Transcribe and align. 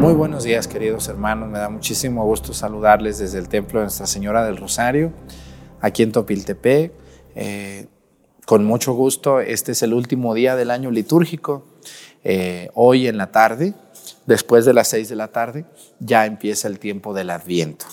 Muy 0.00 0.14
buenos 0.14 0.44
días, 0.44 0.66
queridos 0.66 1.08
hermanos. 1.08 1.50
Me 1.50 1.58
da 1.58 1.68
muchísimo 1.68 2.24
gusto 2.24 2.54
saludarles 2.54 3.18
desde 3.18 3.38
el 3.38 3.50
Templo 3.50 3.80
de 3.80 3.84
Nuestra 3.84 4.06
Señora 4.06 4.46
del 4.46 4.56
Rosario, 4.56 5.12
aquí 5.82 6.02
en 6.02 6.10
Topiltepec. 6.10 6.92
Eh, 7.34 7.86
con 8.46 8.64
mucho 8.64 8.94
gusto, 8.94 9.40
este 9.40 9.72
es 9.72 9.82
el 9.82 9.92
último 9.92 10.32
día 10.32 10.56
del 10.56 10.70
año 10.70 10.90
litúrgico. 10.90 11.66
Eh, 12.24 12.70
hoy 12.72 13.08
en 13.08 13.18
la 13.18 13.30
tarde, 13.30 13.74
después 14.24 14.64
de 14.64 14.72
las 14.72 14.88
seis 14.88 15.10
de 15.10 15.16
la 15.16 15.28
tarde, 15.28 15.66
ya 15.98 16.24
empieza 16.24 16.66
el 16.66 16.78
tiempo 16.78 17.12
del 17.12 17.28
Adviento. 17.28 17.84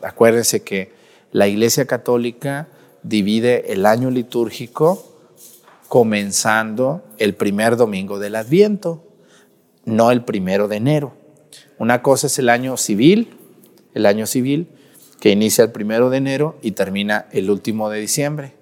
Acuérdense 0.00 0.62
que 0.62 0.94
la 1.32 1.48
Iglesia 1.48 1.84
Católica 1.84 2.68
divide 3.02 3.74
el 3.74 3.84
año 3.84 4.10
litúrgico 4.10 5.04
comenzando 5.88 7.02
el 7.18 7.34
primer 7.34 7.76
domingo 7.76 8.18
del 8.18 8.36
Adviento, 8.36 9.04
no 9.84 10.10
el 10.10 10.24
primero 10.24 10.66
de 10.66 10.76
enero. 10.76 11.21
Una 11.82 12.00
cosa 12.00 12.28
es 12.28 12.38
el 12.38 12.48
año 12.48 12.76
civil, 12.76 13.30
el 13.92 14.06
año 14.06 14.24
civil, 14.26 14.68
que 15.18 15.30
inicia 15.30 15.64
el 15.64 15.72
primero 15.72 16.10
de 16.10 16.18
enero 16.18 16.56
y 16.62 16.70
termina 16.70 17.26
el 17.32 17.50
último 17.50 17.90
de 17.90 17.98
diciembre. 17.98 18.54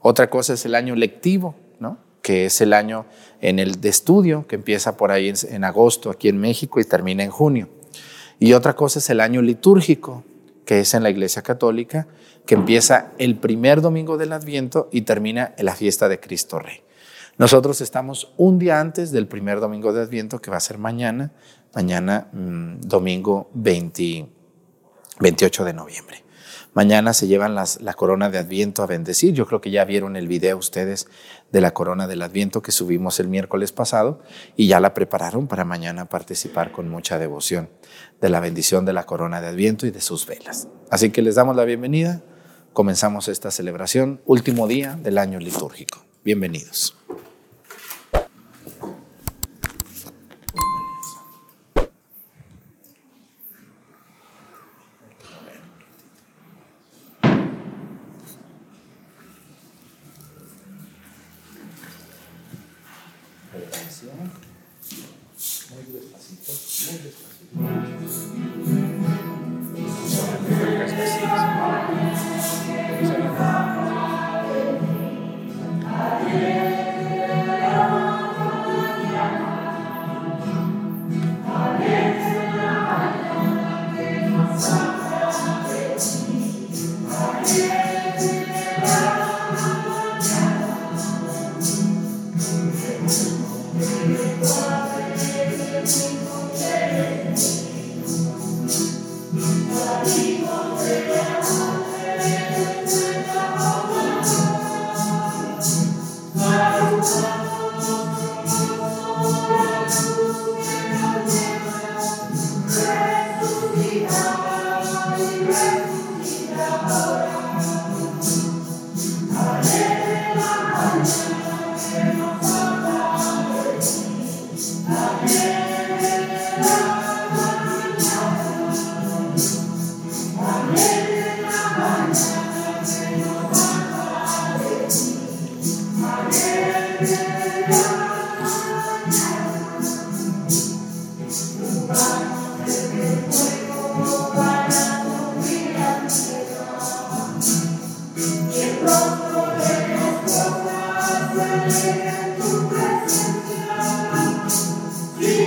Otra 0.00 0.28
cosa 0.28 0.54
es 0.54 0.64
el 0.64 0.74
año 0.74 0.96
lectivo, 0.96 1.54
¿no? 1.78 1.98
que 2.20 2.46
es 2.46 2.60
el 2.60 2.72
año 2.72 3.06
en 3.40 3.60
el 3.60 3.80
de 3.80 3.90
estudio, 3.90 4.48
que 4.48 4.56
empieza 4.56 4.96
por 4.96 5.12
ahí 5.12 5.32
en, 5.50 5.62
agosto 5.62 6.10
aquí 6.10 6.28
en 6.28 6.38
México 6.38 6.80
y 6.80 6.84
termina 6.84 7.22
en 7.22 7.30
junio. 7.30 7.68
Y 8.40 8.54
otra 8.54 8.74
cosa 8.74 8.98
es 8.98 9.08
el 9.08 9.20
año 9.20 9.40
litúrgico, 9.40 10.24
que 10.64 10.80
es 10.80 10.94
en 10.94 11.04
la 11.04 11.10
Iglesia 11.10 11.42
Católica, 11.42 12.08
que 12.44 12.56
empieza 12.56 13.12
el 13.18 13.36
primer 13.36 13.82
domingo 13.82 14.18
del 14.18 14.32
Adviento 14.32 14.88
y 14.90 15.02
termina 15.02 15.54
en 15.58 15.66
la 15.66 15.76
fiesta 15.76 16.08
de 16.08 16.18
Cristo 16.18 16.58
Rey. 16.58 16.80
Nosotros 17.36 17.80
estamos 17.80 18.32
un 18.36 18.58
día 18.58 18.80
antes 18.80 19.10
del 19.10 19.26
primer 19.26 19.58
domingo 19.60 19.92
de 19.92 20.02
Adviento, 20.02 20.40
que 20.40 20.50
va 20.52 20.56
a 20.56 20.60
ser 20.60 20.78
mañana, 20.78 21.32
mañana 21.74 22.28
mm, 22.32 22.80
domingo 22.80 23.50
28 23.54 25.64
de 25.64 25.72
noviembre. 25.72 26.24
Mañana 26.74 27.14
se 27.14 27.28
llevan 27.28 27.54
la 27.54 27.94
corona 27.94 28.30
de 28.30 28.38
Adviento 28.38 28.82
a 28.82 28.86
bendecir. 28.86 29.32
Yo 29.32 29.46
creo 29.46 29.60
que 29.60 29.70
ya 29.70 29.84
vieron 29.84 30.16
el 30.16 30.26
video 30.26 30.58
ustedes 30.58 31.06
de 31.52 31.60
la 31.60 31.72
corona 31.72 32.08
del 32.08 32.22
Adviento 32.22 32.62
que 32.62 32.72
subimos 32.72 33.20
el 33.20 33.28
miércoles 33.28 33.70
pasado 33.70 34.20
y 34.56 34.66
ya 34.66 34.80
la 34.80 34.92
prepararon 34.92 35.46
para 35.46 35.64
mañana 35.64 36.08
participar 36.08 36.72
con 36.72 36.88
mucha 36.88 37.16
devoción 37.16 37.70
de 38.20 38.28
la 38.28 38.40
bendición 38.40 38.84
de 38.84 38.92
la 38.92 39.06
corona 39.06 39.40
de 39.40 39.48
Adviento 39.48 39.86
y 39.86 39.92
de 39.92 40.00
sus 40.00 40.26
velas. 40.26 40.66
Así 40.90 41.10
que 41.10 41.22
les 41.22 41.36
damos 41.36 41.54
la 41.54 41.64
bienvenida. 41.64 42.22
Comenzamos 42.72 43.28
esta 43.28 43.52
celebración, 43.52 44.20
último 44.26 44.66
día 44.66 44.98
del 45.00 45.18
año 45.18 45.38
litúrgico. 45.38 46.04
Bienvenidos. 46.24 47.03
Muy 64.12 65.92
despacito, 65.92 66.52
muy. 66.52 67.33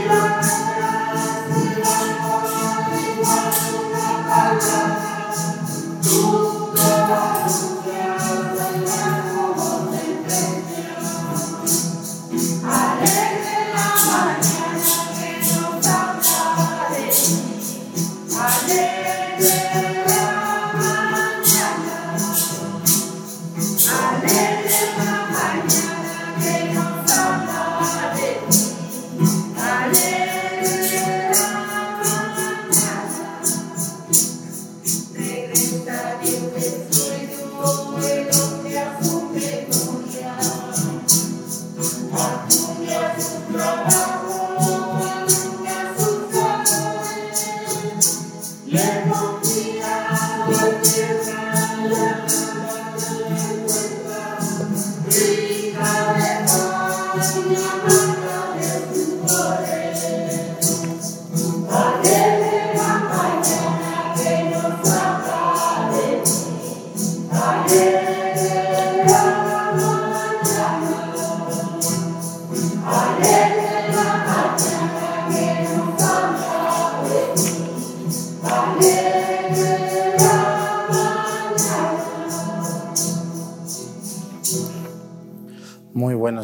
Christmas. 0.07 0.46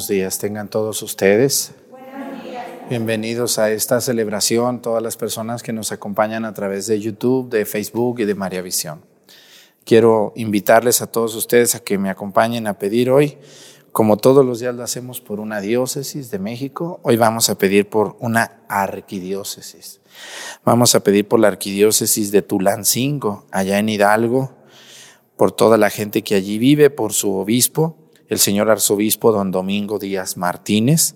Días 0.07 0.39
tengan 0.39 0.67
todos 0.67 1.03
ustedes. 1.03 1.73
Bienvenidos 2.89 3.59
a 3.59 3.69
esta 3.69 4.01
celebración, 4.01 4.81
todas 4.81 5.03
las 5.03 5.15
personas 5.15 5.61
que 5.61 5.71
nos 5.71 5.91
acompañan 5.91 6.44
a 6.44 6.55
través 6.55 6.88
de 6.88 7.00
YouTube, 7.00 7.50
de 7.50 7.65
Facebook 7.65 8.21
y 8.21 8.25
de 8.25 8.33
María 8.33 8.63
Visión. 8.63 9.05
Quiero 9.85 10.33
invitarles 10.35 11.03
a 11.03 11.07
todos 11.07 11.35
ustedes 11.35 11.75
a 11.75 11.81
que 11.81 12.00
me 12.00 12.09
acompañen 12.09 12.65
a 12.65 12.79
pedir 12.79 13.11
hoy 13.11 13.38
como 13.91 14.17
todos 14.17 14.44
los 14.44 14.59
días 14.59 14.73
lo 14.73 14.81
hacemos 14.81 15.21
por 15.21 15.39
una 15.39 15.61
diócesis 15.61 16.31
de 16.31 16.39
México, 16.39 17.00
hoy 17.03 17.15
vamos 17.15 17.51
a 17.51 17.59
pedir 17.59 17.88
por 17.88 18.17
una 18.19 18.63
arquidiócesis. 18.67 20.01
Vamos 20.65 20.95
a 20.95 21.03
pedir 21.03 21.27
por 21.27 21.39
la 21.39 21.50
arquidiócesis 21.50 22.31
de 22.31 22.41
Tulancingo, 22.41 23.45
allá 23.51 23.77
en 23.77 23.89
Hidalgo, 23.89 24.51
por 25.38 25.51
toda 25.51 25.77
la 25.77 25.91
gente 25.91 26.23
que 26.23 26.33
allí 26.33 26.57
vive, 26.57 26.89
por 26.89 27.13
su 27.13 27.35
obispo, 27.35 28.02
el 28.33 28.39
señor 28.39 28.71
arzobispo 28.71 29.31
don 29.31 29.51
Domingo 29.51 30.00
Díaz 30.00 30.38
Martínez, 30.38 31.13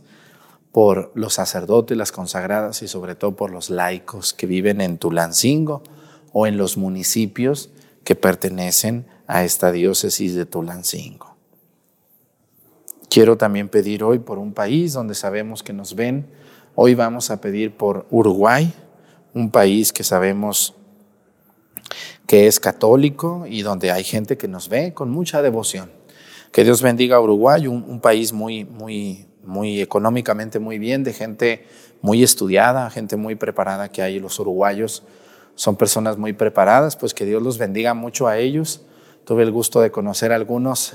por 0.72 1.12
los 1.16 1.34
sacerdotes, 1.34 1.98
las 1.98 2.12
consagradas 2.12 2.84
y 2.84 2.88
sobre 2.88 3.16
todo 3.16 3.36
por 3.36 3.50
los 3.52 3.72
laicos 3.72 4.36
que 4.36 4.46
viven 4.46 4.82
en 4.82 5.00
Tulancingo 5.00 5.82
o 6.32 6.46
en 6.46 6.58
los 6.58 6.78
municipios 6.78 7.72
que 8.04 8.14
pertenecen 8.14 9.08
a 9.26 9.44
esta 9.44 9.72
diócesis 9.72 10.36
de 10.36 10.46
Tulancingo. 10.46 11.36
Quiero 13.10 13.36
también 13.36 13.68
pedir 13.68 14.04
hoy 14.04 14.20
por 14.20 14.38
un 14.38 14.54
país 14.54 14.94
donde 14.94 15.16
sabemos 15.16 15.64
que 15.64 15.74
nos 15.74 15.96
ven. 15.96 16.28
Hoy 16.76 16.94
vamos 16.94 17.32
a 17.32 17.42
pedir 17.42 17.76
por 17.76 18.06
Uruguay, 18.12 18.72
un 19.34 19.50
país 19.50 19.92
que 19.92 20.04
sabemos 20.04 20.76
que 22.28 22.46
es 22.46 22.60
católico 22.60 23.46
y 23.50 23.64
donde 23.64 23.90
hay 23.90 24.04
gente 24.04 24.38
que 24.38 24.48
nos 24.48 24.70
ve 24.70 24.94
con 24.94 25.10
mucha 25.10 25.42
devoción. 25.42 25.98
Que 26.52 26.64
Dios 26.64 26.82
bendiga 26.82 27.18
a 27.18 27.22
Uruguay, 27.22 27.68
un, 27.68 28.00
país 28.00 28.34
muy, 28.34 28.66
muy, 28.66 29.28
muy 29.44 29.82
económicamente 29.82 30.60
muy 30.60 30.80
bien, 30.80 31.04
de 31.04 31.14
gente 31.14 31.68
muy 32.02 32.24
estudiada, 32.24 32.90
gente 32.90 33.16
muy 33.16 33.36
preparada 33.36 33.90
que 33.90 34.02
hay. 34.02 34.20
Los 34.20 34.40
uruguayos 34.40 35.04
son 35.56 35.76
personas 35.76 36.18
muy 36.18 36.34
preparadas, 36.34 36.96
pues 36.96 37.14
que 37.14 37.26
Dios 37.26 37.42
los 37.42 37.58
bendiga 37.58 37.94
mucho 37.94 38.28
a 38.28 38.38
ellos. 38.38 38.82
Tuve 39.26 39.44
el 39.44 39.52
gusto 39.52 39.82
de 39.82 39.92
conocer 39.92 40.32
a 40.32 40.36
algunos 40.36 40.94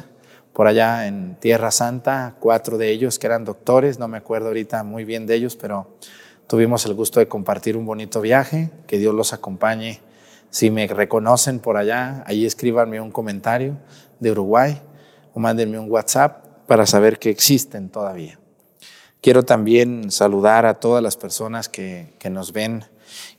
por 0.52 0.66
allá 0.66 1.06
en 1.06 1.37
Tierra 1.37 1.70
Santa, 1.70 2.37
cuatro 2.38 2.78
de 2.78 2.90
ellos 2.90 3.19
que 3.19 3.26
eran 3.26 3.44
doctores, 3.44 3.99
no 3.99 4.08
me 4.08 4.19
acuerdo 4.19 4.49
ahorita 4.49 4.84
muy 4.84 5.04
bien 5.04 5.26
de 5.26 5.34
ellos, 5.34 5.56
pero 5.56 5.96
tuvimos 6.46 6.84
el 6.84 6.94
gusto 6.94 7.20
de 7.20 7.28
compartir 7.28 7.76
un 7.76 7.87
bonito 7.87 8.20
viaje, 8.20 8.70
que 8.87 8.99
Dios 8.99 9.14
los 9.14 9.32
acompañe. 9.32 10.00
Si 10.50 10.70
me 10.70 10.87
reconocen 10.87 11.58
por 11.58 11.78
allá, 11.78 12.22
ahí 12.26 12.44
escríbanme 12.44 13.00
un 13.00 13.10
comentario 13.10 13.78
de 14.20 14.32
Uruguay 14.32 14.82
o 15.34 15.40
mándenme 15.40 15.79
un 15.79 15.90
WhatsApp 15.90 16.67
para 16.67 16.87
saber 16.87 17.19
que 17.19 17.31
existen 17.31 17.88
todavía. 17.88 18.38
Quiero 19.20 19.44
también 19.44 20.11
saludar 20.11 20.67
a 20.67 20.81
todas 20.81 21.02
las 21.02 21.17
personas 21.17 21.69
que, 21.69 22.14
que 22.19 22.31
nos 22.31 22.52
ven 22.52 22.84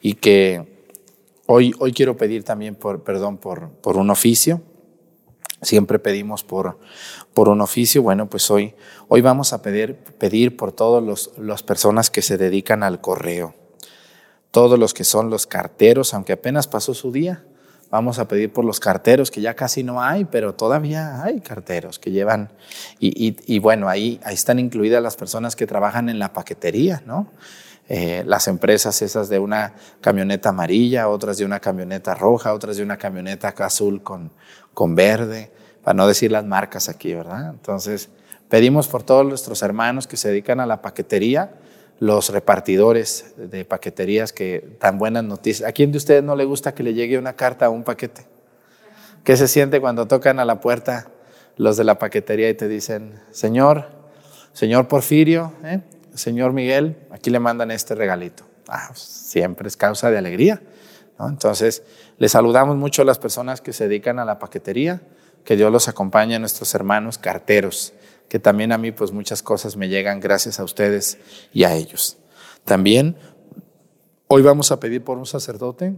y 0.02 0.14
que 0.14 0.88
hoy, 1.46 1.74
hoy 1.80 1.94
quiero 1.94 2.16
pedir 2.16 2.44
también 2.44 2.76
por, 2.76 3.04
perdón 3.04 3.38
por, 3.38 3.70
por 3.70 3.98
un 3.98 4.10
oficio 4.10 4.62
Siempre 5.64 5.98
pedimos 5.98 6.44
por, 6.44 6.78
por 7.34 7.50
un 7.50 7.62
oficio. 7.62 8.02
Bueno, 8.02 8.30
pues 8.30 8.52
hoy, 8.52 8.76
hoy 9.08 9.22
vamos 9.22 9.54
a 9.54 9.62
pedir, 9.62 9.96
pedir 9.96 10.58
por 10.58 10.74
todas 10.74 11.32
las 11.38 11.64
personas 11.64 12.10
que 12.10 12.22
se 12.22 12.38
dedican 12.38 12.84
al 12.84 13.00
correo. 13.00 13.56
Todos 14.52 14.78
los 14.78 14.94
que 14.94 15.04
son 15.04 15.30
los 15.30 15.48
carteros, 15.48 16.14
aunque 16.14 16.34
apenas 16.34 16.68
pasó 16.68 16.94
su 16.94 17.12
día. 17.12 17.46
Vamos 17.94 18.18
a 18.18 18.28
pedir 18.28 18.52
por 18.52 18.66
los 18.66 18.80
carteros, 18.80 19.30
que 19.30 19.40
ya 19.40 19.54
casi 19.54 19.84
no 19.84 20.02
hay, 20.02 20.26
pero 20.26 20.56
todavía 20.56 21.24
hay 21.24 21.42
carteros 21.42 22.00
que 22.00 22.10
llevan. 22.10 22.50
Y, 23.00 23.36
y, 23.46 23.60
bueno, 23.60 23.88
ahí, 23.88 24.20
ahí 24.24 24.34
están 24.34 24.58
incluidas 24.58 25.04
las 25.04 25.16
personas 25.16 25.56
que 25.56 25.68
trabajan 25.68 26.10
en 26.10 26.18
la 26.18 26.34
paquetería, 26.34 27.04
¿no? 27.06 27.28
Eh, 27.90 28.24
las 28.26 28.48
empresas 28.48 29.00
esas 29.04 29.30
de 29.30 29.38
una 29.38 29.76
camioneta 30.02 30.50
amarilla, 30.50 31.08
otras 31.08 31.38
de 31.38 31.46
una 31.46 31.60
camioneta 31.60 32.16
roja, 32.16 32.56
otras 32.56 32.78
de 32.78 32.84
una 32.84 32.98
camioneta 32.98 33.50
azul 33.60 34.02
con, 34.02 34.32
con 34.74 34.96
verde, 34.96 35.52
para 35.84 35.94
no 35.94 36.08
decir 36.08 36.32
las 36.32 36.46
marcas 36.46 36.90
aquí, 36.90 37.14
¿verdad? 37.14 37.52
Entonces, 37.52 38.10
pedimos 38.50 38.88
por 38.88 39.04
todos 39.04 39.24
nuestros 39.24 39.62
hermanos 39.62 40.08
que 40.08 40.18
se 40.18 40.30
dedican 40.30 40.60
a 40.60 40.66
la 40.66 40.82
paquetería, 40.82 41.52
los 42.00 42.30
repartidores 42.30 43.34
de 43.38 43.66
paqueterías 43.66 44.34
que 44.34 44.78
tan 44.80 44.98
buenas 44.98 45.24
noticias. 45.24 45.70
¿A 45.70 45.72
quién 45.72 45.92
de 45.92 45.98
ustedes 45.98 46.24
no 46.24 46.36
le 46.36 46.46
gusta 46.46 46.74
que 46.74 46.84
le 46.84 46.94
llegue 46.94 47.18
una 47.18 47.34
carta 47.34 47.70
o 47.70 47.72
un 47.72 47.84
paquete? 47.84 48.26
¿Qué 49.24 49.38
se 49.38 49.48
siente 49.48 49.80
cuando 49.80 50.08
tocan 50.08 50.40
a 50.40 50.46
la 50.46 50.60
puerta 50.60 51.10
los 51.56 51.78
de 51.78 51.84
la 51.84 51.98
paquetería 52.00 52.50
y 52.50 52.56
te 52.56 52.68
dicen, 52.68 53.22
Señor, 53.32 53.86
Señor 54.54 54.88
Porfirio, 54.88 55.54
¿eh? 55.64 55.82
Señor 56.14 56.54
Miguel, 56.54 56.98
aquí 57.10 57.30
le 57.30 57.40
mandan 57.40 57.72
este 57.72 57.96
regalito? 57.96 58.44
Ah, 58.68 58.88
pues, 58.90 59.00
siempre 59.00 59.68
es 59.68 59.78
causa 59.78 60.12
de 60.12 60.18
alegría. 60.18 60.62
Entonces, 61.20 61.84
les 62.18 62.32
saludamos 62.32 62.76
mucho 62.76 63.02
a 63.02 63.06
las 63.06 63.20
personas 63.20 63.62
que 63.62 63.74
se 63.74 63.88
dedican 63.88 64.20
a 64.20 64.26
la 64.26 64.40
paquetería, 64.40 65.02
que 65.44 65.56
Dios 65.56 65.72
los 65.72 65.88
acompañe 65.88 66.36
a 66.36 66.40
nuestros 66.40 66.74
hermanos 66.76 67.18
carteros, 67.18 67.94
que 68.30 68.40
también 68.40 68.72
a 68.72 68.78
mí 68.78 68.92
pues 68.92 69.12
muchas 69.12 69.44
cosas 69.44 69.78
me 69.78 69.90
llegan 69.90 70.20
gracias 70.20 70.60
a 70.60 70.64
ustedes 70.64 71.18
y 71.54 71.64
a 71.64 71.76
ellos. 71.76 72.18
También 72.66 73.18
hoy 74.28 74.42
vamos 74.42 74.72
a 74.72 74.80
pedir 74.80 75.04
por 75.04 75.18
un 75.18 75.26
sacerdote. 75.26 75.96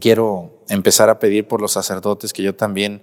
Quiero 0.00 0.62
empezar 0.68 1.10
a 1.10 1.18
pedir 1.18 1.46
por 1.46 1.60
los 1.60 1.72
sacerdotes 1.72 2.32
que 2.32 2.42
yo 2.42 2.54
también 2.54 3.02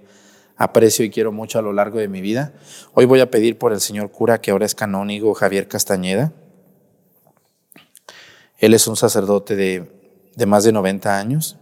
aprecio 0.56 1.04
y 1.04 1.10
quiero 1.10 1.32
mucho 1.32 1.58
a 1.58 1.62
lo 1.62 1.72
largo 1.72 1.98
de 1.98 2.08
mi 2.08 2.20
vida. 2.20 2.52
Hoy 2.94 3.04
voy 3.04 3.20
a 3.20 3.30
pedir 3.30 3.58
por 3.58 3.72
el 3.72 3.80
señor 3.80 4.10
cura 4.10 4.40
que 4.40 4.50
ahora 4.50 4.66
es 4.66 4.74
canónigo 4.74 5.34
Javier 5.34 5.68
Castañeda. 5.68 6.32
Él 8.58 8.74
es 8.74 8.86
un 8.86 8.96
sacerdote 8.96 9.56
de 9.56 10.00
de 10.40 10.46
más 10.46 10.64
de 10.64 10.72
90 10.72 11.18
años, 11.18 11.56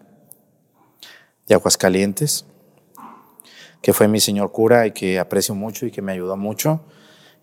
de 1.47 1.55
Aguascalientes, 1.55 2.45
que 3.83 3.93
fue 3.93 4.09
mi 4.09 4.21
señor 4.21 4.53
cura 4.53 4.87
y 4.87 4.93
que 4.93 5.19
aprecio 5.19 5.55
mucho 5.55 5.87
y 5.87 5.91
que 5.91 6.03
me 6.03 6.13
ayudó 6.13 6.37
mucho. 6.37 6.81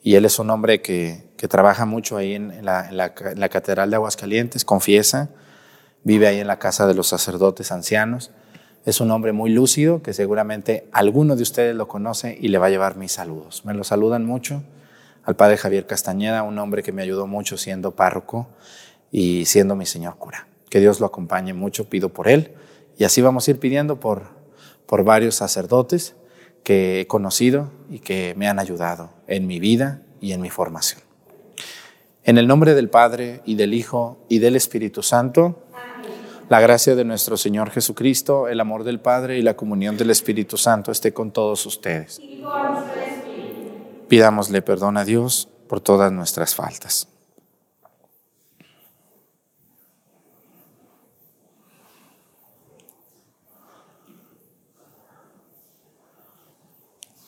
Y 0.03 0.15
él 0.15 0.25
es 0.25 0.37
un 0.39 0.49
hombre 0.49 0.81
que, 0.81 1.29
que 1.37 1.47
trabaja 1.47 1.85
mucho 1.85 2.17
ahí 2.17 2.33
en 2.33 2.63
la, 2.63 2.89
la 2.91 3.49
Catedral 3.49 3.89
de 3.89 3.95
Aguascalientes, 3.95 4.65
confiesa, 4.65 5.29
vive 6.03 6.27
ahí 6.27 6.39
en 6.39 6.47
la 6.47 6.59
casa 6.59 6.85
de 6.85 6.93
los 6.93 7.07
sacerdotes 7.07 7.71
ancianos. 7.71 8.31
Es 8.85 9.01
un 9.01 9.09
hombre 9.09 9.31
muy 9.31 9.49
lúcido 9.49 10.03
que 10.03 10.13
seguramente 10.13 10.87
alguno 10.91 11.35
de 11.35 11.41
ustedes 11.41 11.75
lo 11.75 11.87
conoce 11.87 12.37
y 12.39 12.49
le 12.49 12.59
va 12.59 12.67
a 12.67 12.69
llevar 12.69 12.97
mis 12.97 13.13
saludos. 13.13 13.65
Me 13.65 13.73
lo 13.73 13.83
saludan 13.83 14.25
mucho 14.25 14.63
al 15.23 15.35
padre 15.35 15.57
Javier 15.57 15.87
Castañeda, 15.87 16.43
un 16.43 16.59
hombre 16.59 16.83
que 16.83 16.91
me 16.91 17.01
ayudó 17.01 17.25
mucho 17.25 17.57
siendo 17.57 17.95
párroco 17.95 18.47
y 19.11 19.45
siendo 19.45 19.75
mi 19.75 19.87
señor 19.87 20.17
cura 20.17 20.47
que 20.75 20.81
Dios 20.81 20.99
lo 20.99 21.05
acompañe 21.05 21.53
mucho, 21.53 21.89
pido 21.89 22.09
por 22.09 22.27
él. 22.27 22.51
Y 22.97 23.05
así 23.05 23.21
vamos 23.21 23.47
a 23.47 23.51
ir 23.51 23.59
pidiendo 23.59 23.97
por, 23.99 24.23
por 24.85 25.05
varios 25.05 25.35
sacerdotes 25.35 26.15
que 26.65 26.99
he 26.99 27.07
conocido 27.07 27.71
y 27.91 27.99
que 27.99 28.33
me 28.35 28.49
han 28.49 28.57
ayudado 28.57 29.11
en 29.27 29.45
mi 29.45 29.59
vida 29.59 30.01
y 30.19 30.33
en 30.33 30.41
mi 30.41 30.49
formación. 30.49 30.99
En 32.23 32.39
el 32.39 32.47
nombre 32.47 32.73
del 32.73 32.89
Padre 32.89 33.41
y 33.45 33.53
del 33.53 33.75
Hijo 33.75 34.17
y 34.29 34.39
del 34.39 34.55
Espíritu 34.55 35.03
Santo, 35.03 35.63
la 36.49 36.59
gracia 36.59 36.95
de 36.95 37.05
nuestro 37.05 37.37
Señor 37.37 37.69
Jesucristo, 37.69 38.47
el 38.47 38.59
amor 38.59 38.83
del 38.83 38.99
Padre 38.99 39.37
y 39.37 39.43
la 39.43 39.55
comunión 39.55 39.95
del 39.95 40.09
Espíritu 40.09 40.57
Santo 40.57 40.91
esté 40.91 41.13
con 41.13 41.31
todos 41.31 41.65
ustedes. 41.67 42.19
Pidámosle 44.07 44.61
perdón 44.63 44.97
a 44.97 45.05
Dios 45.05 45.47
por 45.67 45.81
todas 45.81 46.11
nuestras 46.11 46.55
faltas. 46.55 47.14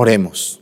Oremos. 0.00 0.60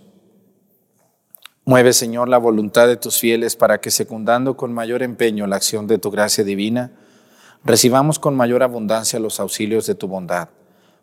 Mueve, 1.67 1.93
Señor, 1.93 2.27
la 2.27 2.39
voluntad 2.39 2.87
de 2.87 2.97
tus 2.97 3.19
fieles 3.19 3.55
para 3.55 3.83
que, 3.83 3.91
secundando 3.91 4.57
con 4.57 4.73
mayor 4.73 5.03
empeño 5.03 5.47
la 5.47 5.57
acción 5.57 5.87
de 5.87 5.99
tu 5.99 6.11
gracia 6.11 6.43
divina, 6.43 6.93
recibamos 7.63 8.19
con 8.19 8.35
mayor 8.35 8.63
abundancia 8.63 9.21
los 9.21 9.39
auxilios 9.39 9.85
de 9.85 9.95
tu 9.95 10.09
bondad. 10.09 10.49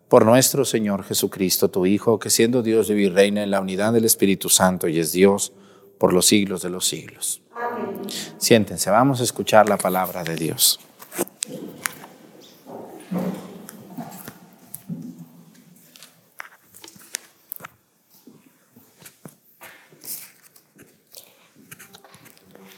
Por 0.07 0.25
nuestro 0.25 0.65
Señor 0.65 1.03
Jesucristo, 1.03 1.69
tu 1.69 1.85
Hijo, 1.85 2.17
que 2.17 2.31
siendo 2.31 2.63
Dios 2.63 2.89
vive 2.89 3.03
y 3.03 3.09
reina 3.09 3.43
en 3.43 3.51
la 3.51 3.61
unidad 3.61 3.93
del 3.93 4.05
Espíritu 4.05 4.49
Santo 4.49 4.87
y 4.87 4.97
es 4.97 5.11
Dios 5.11 5.53
por 5.99 6.11
los 6.11 6.25
siglos 6.25 6.63
de 6.63 6.71
los 6.71 6.87
siglos. 6.87 7.43
Amén. 7.53 8.01
Siéntense, 8.39 8.89
vamos 8.89 9.21
a 9.21 9.25
escuchar 9.25 9.69
la 9.69 9.77
palabra 9.77 10.23
de 10.23 10.35
Dios. 10.35 10.79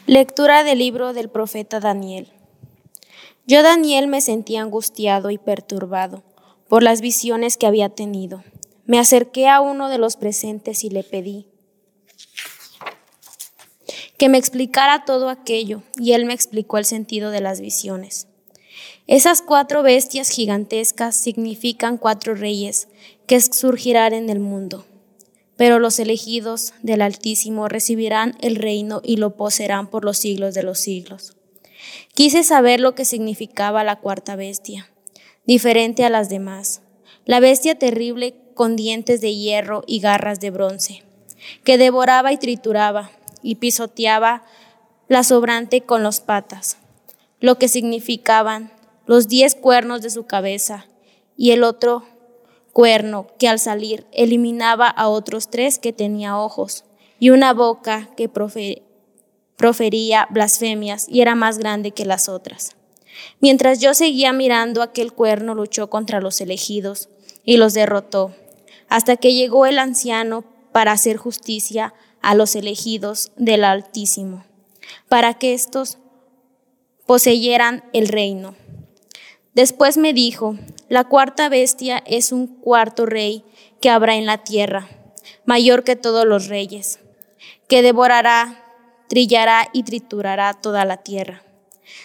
Lectura 0.07 0.63
del 0.63 0.77
libro 0.77 1.13
del 1.13 1.29
profeta 1.29 1.79
Daniel. 1.79 2.27
Yo 3.47 3.63
Daniel 3.63 4.07
me 4.07 4.21
sentí 4.21 4.55
angustiado 4.55 5.31
y 5.31 5.39
perturbado 5.39 6.21
por 6.67 6.83
las 6.83 7.01
visiones 7.01 7.57
que 7.57 7.65
había 7.65 7.89
tenido. 7.89 8.43
Me 8.85 8.99
acerqué 8.99 9.47
a 9.47 9.61
uno 9.61 9.89
de 9.89 9.97
los 9.97 10.15
presentes 10.15 10.83
y 10.83 10.91
le 10.91 11.01
pedí 11.01 11.47
que 14.19 14.29
me 14.29 14.37
explicara 14.37 15.05
todo 15.05 15.27
aquello, 15.27 15.81
y 15.97 16.11
él 16.13 16.25
me 16.25 16.33
explicó 16.33 16.77
el 16.77 16.85
sentido 16.85 17.31
de 17.31 17.41
las 17.41 17.59
visiones. 17.59 18.27
Esas 19.07 19.41
cuatro 19.41 19.81
bestias 19.81 20.29
gigantescas 20.29 21.15
significan 21.15 21.97
cuatro 21.97 22.35
reyes 22.35 22.89
que 23.25 23.41
surgirán 23.41 24.13
en 24.13 24.29
el 24.29 24.39
mundo 24.39 24.85
pero 25.57 25.79
los 25.79 25.99
elegidos 25.99 26.73
del 26.81 27.01
Altísimo 27.01 27.67
recibirán 27.67 28.35
el 28.41 28.55
reino 28.55 29.01
y 29.03 29.17
lo 29.17 29.35
poseerán 29.35 29.89
por 29.89 30.03
los 30.03 30.17
siglos 30.17 30.53
de 30.53 30.63
los 30.63 30.79
siglos. 30.79 31.35
Quise 32.13 32.43
saber 32.43 32.79
lo 32.79 32.95
que 32.95 33.05
significaba 33.05 33.83
la 33.83 33.97
cuarta 33.97 34.35
bestia, 34.35 34.89
diferente 35.45 36.03
a 36.03 36.09
las 36.09 36.29
demás, 36.29 36.81
la 37.25 37.39
bestia 37.39 37.75
terrible 37.75 38.35
con 38.53 38.75
dientes 38.75 39.21
de 39.21 39.35
hierro 39.35 39.83
y 39.87 39.99
garras 39.99 40.39
de 40.39 40.51
bronce, 40.51 41.03
que 41.63 41.77
devoraba 41.77 42.31
y 42.31 42.37
trituraba 42.37 43.11
y 43.41 43.55
pisoteaba 43.55 44.43
la 45.07 45.23
sobrante 45.23 45.81
con 45.81 46.03
las 46.03 46.21
patas, 46.21 46.77
lo 47.39 47.57
que 47.57 47.67
significaban 47.67 48.71
los 49.05 49.27
diez 49.27 49.55
cuernos 49.55 50.01
de 50.01 50.09
su 50.09 50.25
cabeza 50.25 50.87
y 51.37 51.51
el 51.51 51.63
otro 51.63 52.03
cuerno 52.75 53.27
que 53.39 53.47
al 53.47 53.57
salir 53.57 54.05
eliminaba 54.11 54.89
a 54.89 55.07
otros 55.07 55.49
tres 55.49 55.79
que 55.79 55.93
tenía 55.93 56.37
ojos, 56.37 56.83
y 57.19 57.29
una 57.29 57.53
boca 57.53 58.09
que 58.17 58.27
profería 58.27 60.27
blasfemias 60.29 61.07
y 61.07 61.21
era 61.21 61.35
más 61.35 61.57
grande 61.57 61.91
que 61.91 62.03
las 62.03 62.27
otras. 62.27 62.75
Mientras 63.39 63.79
yo 63.79 63.93
seguía 63.93 64.33
mirando, 64.33 64.81
aquel 64.81 65.13
cuerno 65.13 65.55
luchó 65.55 65.89
contra 65.89 66.19
los 66.19 66.41
elegidos 66.41 67.07
y 67.45 67.55
los 67.55 67.73
derrotó, 67.73 68.35
hasta 68.89 69.15
que 69.15 69.33
llegó 69.33 69.65
el 69.65 69.79
anciano 69.79 70.43
para 70.73 70.91
hacer 70.91 71.15
justicia 71.15 71.93
a 72.21 72.35
los 72.35 72.57
elegidos 72.57 73.31
del 73.37 73.63
Altísimo, 73.63 74.43
para 75.07 75.35
que 75.35 75.53
éstos 75.53 75.97
poseyeran 77.05 77.85
el 77.93 78.09
reino. 78.09 78.53
Después 79.53 79.95
me 79.95 80.11
dijo, 80.11 80.57
la 80.89 81.03
cuarta 81.05 81.49
bestia 81.49 82.03
es 82.05 82.31
un 82.31 82.47
cuarto 82.47 83.05
rey 83.05 83.43
que 83.81 83.89
habrá 83.89 84.15
en 84.15 84.25
la 84.25 84.39
tierra, 84.39 84.87
mayor 85.45 85.83
que 85.83 85.95
todos 85.95 86.25
los 86.25 86.47
reyes, 86.47 86.99
que 87.67 87.81
devorará, 87.81 88.63
trillará 89.09 89.67
y 89.73 89.83
triturará 89.83 90.53
toda 90.53 90.85
la 90.85 90.97
tierra. 90.97 91.43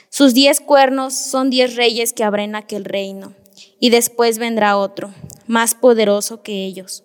Sus 0.08 0.34
diez 0.34 0.60
cuernos 0.60 1.14
son 1.14 1.50
diez 1.50 1.76
reyes 1.76 2.12
que 2.12 2.24
habrá 2.24 2.42
en 2.42 2.54
aquel 2.54 2.84
reino, 2.84 3.34
y 3.78 3.90
después 3.90 4.38
vendrá 4.38 4.76
otro, 4.76 5.12
más 5.46 5.74
poderoso 5.74 6.42
que 6.42 6.64
ellos, 6.64 7.04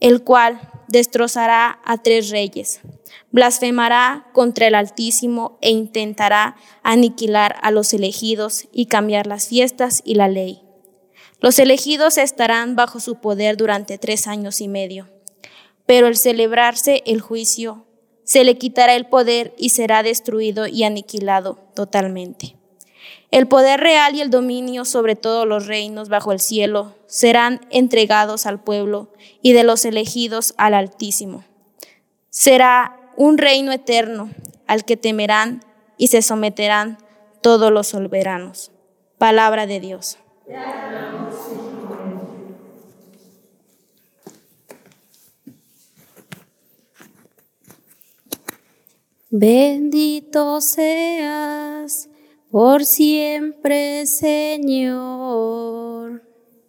el 0.00 0.22
cual 0.22 0.60
destrozará 0.88 1.80
a 1.84 1.98
tres 1.98 2.30
reyes, 2.30 2.80
blasfemará 3.32 4.28
contra 4.32 4.66
el 4.66 4.74
Altísimo 4.74 5.58
e 5.60 5.70
intentará 5.70 6.56
aniquilar 6.82 7.56
a 7.62 7.70
los 7.70 7.92
elegidos 7.92 8.66
y 8.72 8.86
cambiar 8.86 9.26
las 9.26 9.48
fiestas 9.48 10.02
y 10.04 10.14
la 10.14 10.28
ley. 10.28 10.65
Los 11.40 11.58
elegidos 11.58 12.16
estarán 12.18 12.76
bajo 12.76 12.98
su 12.98 13.20
poder 13.20 13.56
durante 13.56 13.98
tres 13.98 14.26
años 14.26 14.60
y 14.60 14.68
medio, 14.68 15.08
pero 15.84 16.06
al 16.06 16.16
celebrarse 16.16 17.02
el 17.06 17.20
juicio, 17.20 17.86
se 18.24 18.42
le 18.42 18.58
quitará 18.58 18.96
el 18.96 19.06
poder 19.06 19.54
y 19.56 19.68
será 19.68 20.02
destruido 20.02 20.66
y 20.66 20.82
aniquilado 20.82 21.58
totalmente. 21.74 22.56
El 23.30 23.46
poder 23.48 23.80
real 23.80 24.14
y 24.14 24.20
el 24.20 24.30
dominio 24.30 24.84
sobre 24.84 25.14
todos 25.14 25.46
los 25.46 25.66
reinos 25.66 26.08
bajo 26.08 26.32
el 26.32 26.40
cielo 26.40 26.94
serán 27.06 27.60
entregados 27.70 28.46
al 28.46 28.62
pueblo 28.62 29.12
y 29.42 29.52
de 29.52 29.62
los 29.62 29.84
elegidos 29.84 30.54
al 30.56 30.74
Altísimo. 30.74 31.44
Será 32.30 33.12
un 33.16 33.38
reino 33.38 33.72
eterno 33.72 34.30
al 34.66 34.84
que 34.84 34.96
temerán 34.96 35.64
y 35.98 36.08
se 36.08 36.22
someterán 36.22 36.98
todos 37.42 37.70
los 37.70 37.88
soberanos. 37.88 38.72
Palabra 39.18 39.66
de 39.66 39.80
Dios. 39.80 40.18
Bendito 49.28 50.60
seas 50.60 52.08
por 52.52 52.84
siempre, 52.84 54.06
Señor. 54.06 56.22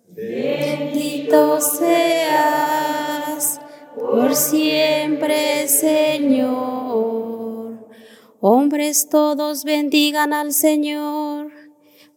Bendito 0.10 1.62
seas 1.62 3.62
por 3.96 4.36
siempre, 4.36 5.68
Señor. 5.68 7.88
Hombres 8.42 9.08
todos 9.08 9.64
bendigan 9.64 10.34
al 10.34 10.52
Señor. 10.52 11.57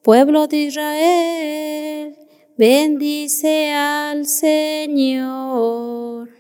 Pueblo 0.03 0.47
de 0.47 0.57
Israel, 0.57 2.17
bendice 2.57 3.73
al 3.73 4.25
Señor. 4.25 6.31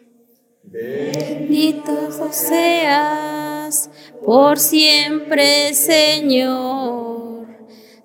Bendito 0.63 1.93
seas 2.33 3.91
por 4.25 4.59
siempre, 4.59 5.75
Señor. 5.75 7.49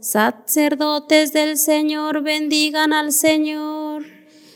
Sacerdotes 0.02 1.32
del 1.32 1.58
Señor, 1.58 2.22
bendigan 2.22 2.92
al 2.92 3.14
Señor. 3.14 4.04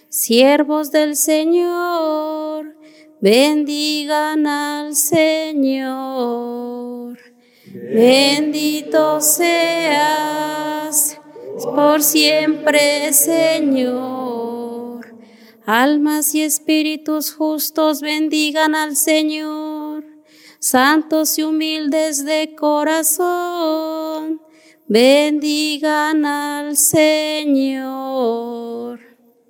Siervos 0.10 0.92
del 0.92 1.16
Señor, 1.16 2.76
bendigan 3.22 4.48
al 4.48 4.98
Señor. 4.98 7.18
Bendito 7.72 9.22
seas 9.22 10.39
por 11.76 12.02
siempre, 12.04 13.14
Señor. 13.14 14.60
Almas 15.66 16.34
y 16.36 16.42
espíritus 16.42 17.34
justos 17.34 18.02
bendigan 18.02 18.76
al 18.76 18.96
Señor. 18.96 20.04
Santos 20.60 21.38
y 21.38 21.44
humildes 21.44 22.26
de 22.26 22.54
corazón, 22.56 24.42
bendigan 24.88 26.26
al 26.26 26.76
Señor. 26.76 28.20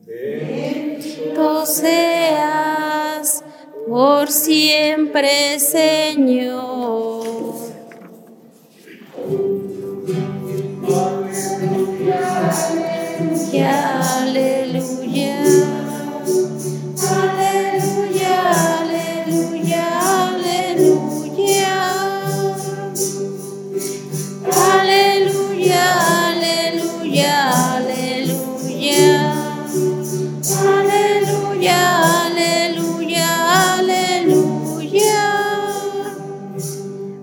Bendito 0.06 1.66
seas 1.66 3.44
por 3.88 4.28
siempre, 4.30 5.60
Señor. 5.60 7.19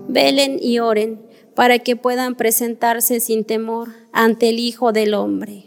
Velen 0.07 0.57
y 0.59 0.79
oren 0.79 1.21
para 1.53 1.79
que 1.79 1.95
puedan 1.95 2.35
presentarse 2.35 3.19
sin 3.19 3.43
temor 3.43 3.89
ante 4.13 4.49
el 4.49 4.59
Hijo 4.59 4.91
del 4.91 5.13
Hombre. 5.13 5.66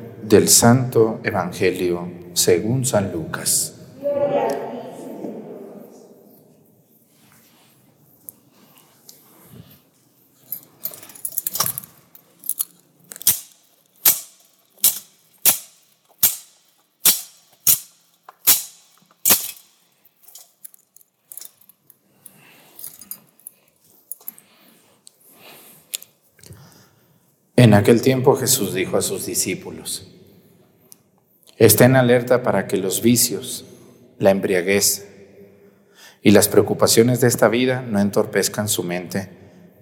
del 0.31 0.47
Santo 0.47 1.19
Evangelio 1.25 2.09
según 2.33 2.85
San 2.85 3.11
Lucas. 3.11 3.75
En 27.57 27.73
aquel 27.73 28.01
tiempo 28.01 28.37
Jesús 28.37 28.73
dijo 28.73 28.95
a 28.95 29.01
sus 29.01 29.25
discípulos, 29.25 30.07
estén 31.65 31.95
alerta 31.95 32.41
para 32.41 32.65
que 32.65 32.75
los 32.77 33.03
vicios, 33.03 33.65
la 34.17 34.31
embriaguez 34.31 35.07
y 36.23 36.31
las 36.31 36.47
preocupaciones 36.47 37.21
de 37.21 37.27
esta 37.27 37.49
vida 37.49 37.83
no 37.83 37.99
entorpezcan 37.99 38.67
su 38.67 38.81
mente 38.81 39.29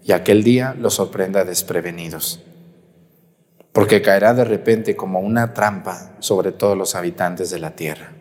y 0.04 0.12
aquel 0.12 0.44
día 0.44 0.76
los 0.78 0.96
sorprenda 0.96 1.46
desprevenidos, 1.46 2.42
porque 3.72 4.02
caerá 4.02 4.34
de 4.34 4.44
repente 4.44 4.98
como 4.98 5.22
una 5.22 5.54
trampa 5.54 6.18
sobre 6.20 6.52
todos 6.52 6.78
los 6.78 6.96
habitantes 6.96 7.50
de 7.50 7.60
la 7.60 7.78
tierra. 7.78 8.12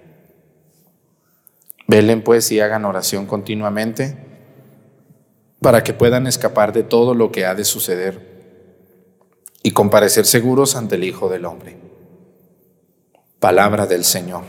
Velen 1.89 2.23
pues 2.23 2.53
y 2.53 2.61
hagan 2.61 2.85
oración 2.85 3.27
continuamente 3.27 4.17
para 5.61 5.83
que 5.83 5.95
puedan 5.95 6.29
escapar 6.29 6.73
de 6.73 6.85
todo 6.85 7.13
lo 7.13 7.33
que 7.33 7.45
ha 7.45 7.57
de 7.57 7.65
suceder 7.65 8.39
y 9.65 9.73
comparecer 9.73 10.27
seguros 10.27 10.77
ante 10.77 10.95
el 10.95 11.03
Hijo 11.03 11.29
del 11.29 11.45
Hombre. 11.45 11.88
Palabra 13.41 13.87
del 13.87 14.03
Señor. 14.03 14.43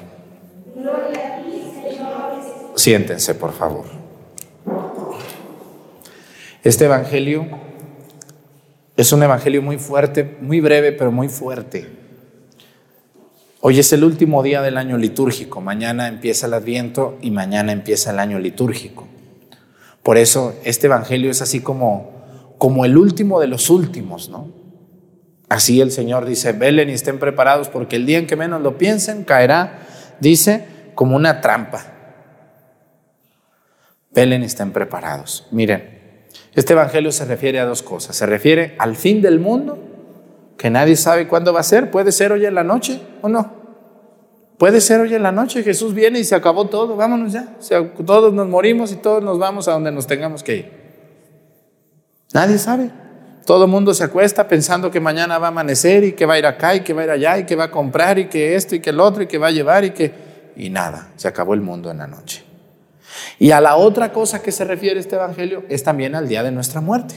Siéntense, 2.76 3.36
por 3.36 3.54
favor. 3.54 3.86
Este 6.64 6.86
Evangelio 6.86 7.46
es 8.98 9.14
un 9.14 9.22
Evangelio 9.22 9.62
muy 9.62 9.78
fuerte, 9.78 10.38
muy 10.42 10.60
breve, 10.60 10.92
pero 10.92 11.12
muy 11.12 11.30
fuerte. 11.30 11.88
Hoy 13.62 13.78
es 13.78 13.94
el 13.94 14.04
último 14.04 14.42
día 14.42 14.64
del 14.64 14.78
año 14.78 14.98
litúrgico, 14.98 15.62
mañana 15.62 16.08
empieza 16.08 16.48
el 16.48 16.54
Adviento 16.56 17.18
y 17.22 17.30
mañana 17.30 17.72
empieza 17.72 18.10
el 18.10 18.18
año 18.18 18.40
litúrgico. 18.40 19.08
Por 20.02 20.18
eso 20.18 20.56
este 20.64 20.88
Evangelio 20.88 21.30
es 21.30 21.44
así 21.44 21.60
como, 21.60 22.10
como 22.58 22.86
el 22.86 22.98
último 22.98 23.40
de 23.40 23.48
los 23.48 23.70
últimos, 23.70 24.30
¿no? 24.30 24.59
Así 25.50 25.82
el 25.82 25.92
Señor 25.92 26.26
dice, 26.26 26.52
velen 26.52 26.90
y 26.90 26.94
estén 26.94 27.18
preparados 27.18 27.70
porque 27.70 27.96
el 27.96 28.06
día 28.06 28.20
en 28.20 28.28
que 28.28 28.36
menos 28.36 28.62
lo 28.62 28.78
piensen 28.78 29.24
caerá, 29.24 29.80
dice, 30.20 30.66
como 30.94 31.16
una 31.16 31.42
trampa. 31.42 31.86
Velen 34.12 34.44
y 34.44 34.46
estén 34.46 34.72
preparados. 34.72 35.48
Miren, 35.52 36.00
este 36.54 36.74
Evangelio 36.74 37.12
se 37.12 37.26
refiere 37.26 37.60
a 37.60 37.66
dos 37.66 37.82
cosas. 37.82 38.16
Se 38.16 38.26
refiere 38.26 38.76
al 38.78 38.96
fin 38.96 39.22
del 39.22 39.40
mundo, 39.40 39.80
que 40.58 40.70
nadie 40.70 40.96
sabe 40.96 41.28
cuándo 41.28 41.52
va 41.52 41.62
a 41.62 41.64
ser. 41.64 41.90
Puede 41.90 42.12
ser 42.12 42.32
hoy 42.32 42.46
en 42.46 42.54
la 42.54 42.64
noche 42.64 43.02
o 43.22 43.30
no. 43.30 43.54
Puede 44.60 44.82
ser 44.82 45.00
hoy 45.00 45.16
en 45.16 45.24
la 45.24 45.32
noche. 45.32 45.64
Jesús 45.64 45.94
viene 45.94 46.20
y 46.20 46.26
se 46.26 46.36
acabó 46.36 46.68
todo. 46.68 46.96
Vámonos 46.96 47.32
ya. 47.32 47.56
todos 48.06 48.34
nos 48.34 48.48
morimos 48.48 48.92
y 48.92 48.98
todos 48.98 49.24
nos 49.24 49.40
vamos 49.40 49.68
a 49.68 49.72
donde 49.72 49.92
nos 49.92 50.06
tengamos 50.06 50.44
que 50.44 50.56
ir. 50.58 50.72
Nadie 52.34 52.58
sabe. 52.58 52.92
Todo 53.46 53.66
el 53.66 53.72
mundo 53.72 53.94
se 53.94 54.04
acuesta 54.04 54.48
pensando 54.48 54.92
que 54.92 55.00
mañana 55.00 55.38
va 55.38 55.48
a 55.48 55.50
amanecer 55.50 56.04
y 56.04 56.12
que 56.14 56.26
va 56.26 56.36
a 56.36 56.40
ir 56.40 56.46
acá 56.46 56.76
y 56.76 56.82
que 56.82 56.94
va 56.94 57.02
a 57.02 57.06
ir 57.06 57.12
allá 57.12 57.38
y 57.40 57.46
que 57.46 57.56
va 57.56 57.66
a 57.66 57.72
comprar 57.72 58.20
y 58.20 58.26
que 58.26 58.56
esto 58.56 58.76
y 58.76 58.80
que 58.80 58.92
el 58.92 59.00
otro 59.00 59.24
y 59.24 59.28
que 59.28 59.38
va 59.38 59.48
a 59.48 59.52
llevar 59.52 59.84
y 59.86 59.92
que... 59.92 60.14
Y 60.56 60.70
nada, 60.70 61.10
se 61.16 61.28
acabó 61.28 61.54
el 61.54 61.62
mundo 61.62 61.90
en 61.90 61.98
la 61.98 62.08
noche. 62.08 62.44
Y 63.40 63.52
a 63.52 63.62
la 63.62 63.76
otra 63.76 64.12
cosa 64.12 64.42
que 64.42 64.52
se 64.52 64.66
refiere 64.66 65.00
este 65.00 65.16
Evangelio 65.16 65.64
es 65.70 65.84
también 65.84 66.16
al 66.16 66.28
día 66.28 66.44
de 66.44 66.52
nuestra 66.52 66.82
muerte. 66.82 67.16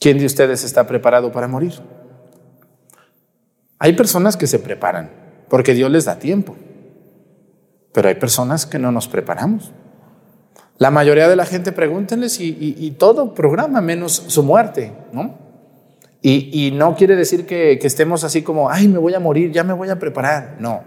¿Quién 0.00 0.18
de 0.18 0.26
ustedes 0.26 0.64
está 0.64 0.86
preparado 0.86 1.30
para 1.30 1.46
morir? 1.46 1.74
Hay 3.78 3.92
personas 3.92 4.36
que 4.36 4.46
se 4.46 4.58
preparan 4.58 5.10
porque 5.48 5.74
Dios 5.74 5.90
les 5.90 6.06
da 6.06 6.18
tiempo, 6.18 6.56
pero 7.92 8.08
hay 8.08 8.14
personas 8.14 8.64
que 8.64 8.78
no 8.78 8.90
nos 8.90 9.06
preparamos. 9.06 9.70
La 10.82 10.90
mayoría 10.90 11.28
de 11.28 11.36
la 11.36 11.46
gente 11.46 11.70
pregúntenles 11.70 12.40
y, 12.40 12.96
todo 12.98 13.34
programa 13.34 13.80
menos 13.80 14.24
su 14.26 14.42
muerte, 14.42 14.92
¿no? 15.12 15.38
Y, 16.20 16.72
no 16.74 16.96
quiere 16.96 17.14
decir 17.14 17.46
que, 17.46 17.78
estemos 17.80 18.24
así 18.24 18.42
como, 18.42 18.68
ay, 18.68 18.88
me 18.88 18.98
voy 18.98 19.14
a 19.14 19.20
morir, 19.20 19.52
ya 19.52 19.62
me 19.62 19.74
voy 19.74 19.90
a 19.90 20.00
preparar. 20.00 20.56
No. 20.58 20.82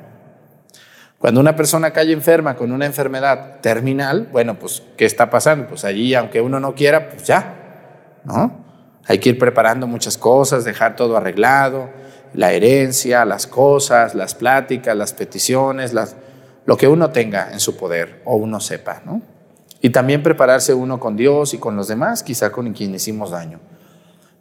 Cuando 1.17 1.39
una 1.39 1.55
persona 1.55 1.91
cae 1.91 2.11
enferma 2.11 2.57
con 2.57 2.73
una 2.73 2.85
enfermedad 2.85 3.61
terminal, 3.61 4.27
bueno, 4.33 4.59
pues, 4.59 4.83
¿qué 4.97 5.05
está 5.05 5.29
pasando? 5.29 5.67
Pues 5.67 5.85
allí, 5.85 6.13
aunque 6.13 6.41
uno 6.41 6.59
no 6.59 6.75
quiera, 6.75 7.07
pues 7.07 7.23
ya, 7.23 8.19
¿no? 8.25 8.65
Hay 9.05 9.19
que 9.19 9.29
ir 9.29 9.39
preparando 9.39 9.87
muchas 9.87 10.17
cosas, 10.17 10.65
dejar 10.65 10.97
todo 10.97 11.15
arreglado, 11.15 11.89
la 12.33 12.51
herencia, 12.51 13.23
las 13.23 13.47
cosas, 13.47 14.13
las 14.13 14.35
pláticas, 14.35 14.93
las 14.97 15.13
peticiones, 15.13 15.93
las, 15.93 16.17
lo 16.65 16.75
que 16.75 16.89
uno 16.89 17.11
tenga 17.11 17.53
en 17.53 17.61
su 17.61 17.77
poder 17.77 18.21
o 18.25 18.35
uno 18.35 18.59
sepa, 18.59 19.01
¿no? 19.05 19.34
Y 19.85 19.91
también 19.91 20.23
prepararse 20.23 20.73
uno 20.73 20.99
con 20.99 21.15
Dios 21.15 21.53
y 21.53 21.59
con 21.59 21.75
los 21.75 21.87
demás, 21.87 22.23
quizá 22.23 22.51
con 22.51 22.73
quien 22.73 22.95
hicimos 22.95 23.29
daño. 23.29 23.59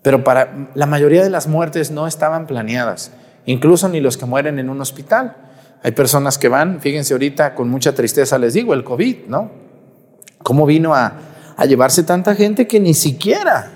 Pero 0.01 0.25
para 0.25 0.71
la 0.75 0.87
mayoría 0.87 1.23
de 1.23 1.29
las 1.29 1.49
muertes 1.49 1.91
no 1.91 2.07
estaban 2.07 2.47
planeadas, 2.47 3.11
incluso 3.45 3.91
ni 3.91 4.01
los 4.01 4.17
que 4.17 4.25
mueren 4.25 4.59
en 4.59 4.71
un 4.71 4.81
hospital. 4.81 5.37
Hay 5.83 5.93
personas 5.93 6.39
que 6.39 6.49
van, 6.49 6.81
fíjense 6.81 7.13
ahorita, 7.13 7.55
con 7.55 7.69
mucha 7.69 7.95
tristeza 7.95 8.39
les 8.39 8.55
digo, 8.55 8.73
el 8.73 8.85
COVID, 8.85 9.27
¿no? 9.27 9.51
¿Cómo 10.43 10.65
vino 10.65 10.95
a, 10.95 11.13
llevarse 11.69 12.05
tanta 12.05 12.35
gente 12.35 12.67
que 12.67 12.81
ni 12.81 12.95
siquiera, 12.95 13.71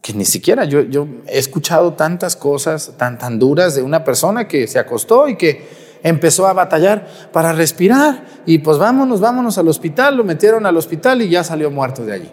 que 0.00 0.12
ni 0.12 0.24
siquiera, 0.24 0.64
yo, 0.64 1.08
he 1.26 1.38
escuchado 1.40 1.94
tantas 1.94 2.36
cosas 2.36 2.92
tan, 2.96 3.18
tan 3.18 3.40
duras 3.40 3.74
de 3.74 3.82
una 3.82 4.04
persona 4.04 4.46
que 4.46 4.68
se 4.68 4.78
acostó 4.78 5.26
y 5.26 5.34
que 5.34 5.85
empezó 6.02 6.46
a 6.46 6.52
batallar 6.52 7.06
para 7.32 7.52
respirar 7.52 8.24
y 8.46 8.58
pues 8.58 8.78
vámonos, 8.78 9.20
vámonos 9.20 9.58
al 9.58 9.68
hospital, 9.68 10.16
lo 10.16 10.24
metieron 10.24 10.66
al 10.66 10.76
hospital 10.76 11.22
y 11.22 11.28
ya 11.28 11.44
salió 11.44 11.70
muerto 11.70 12.04
de 12.04 12.12
allí. 12.12 12.30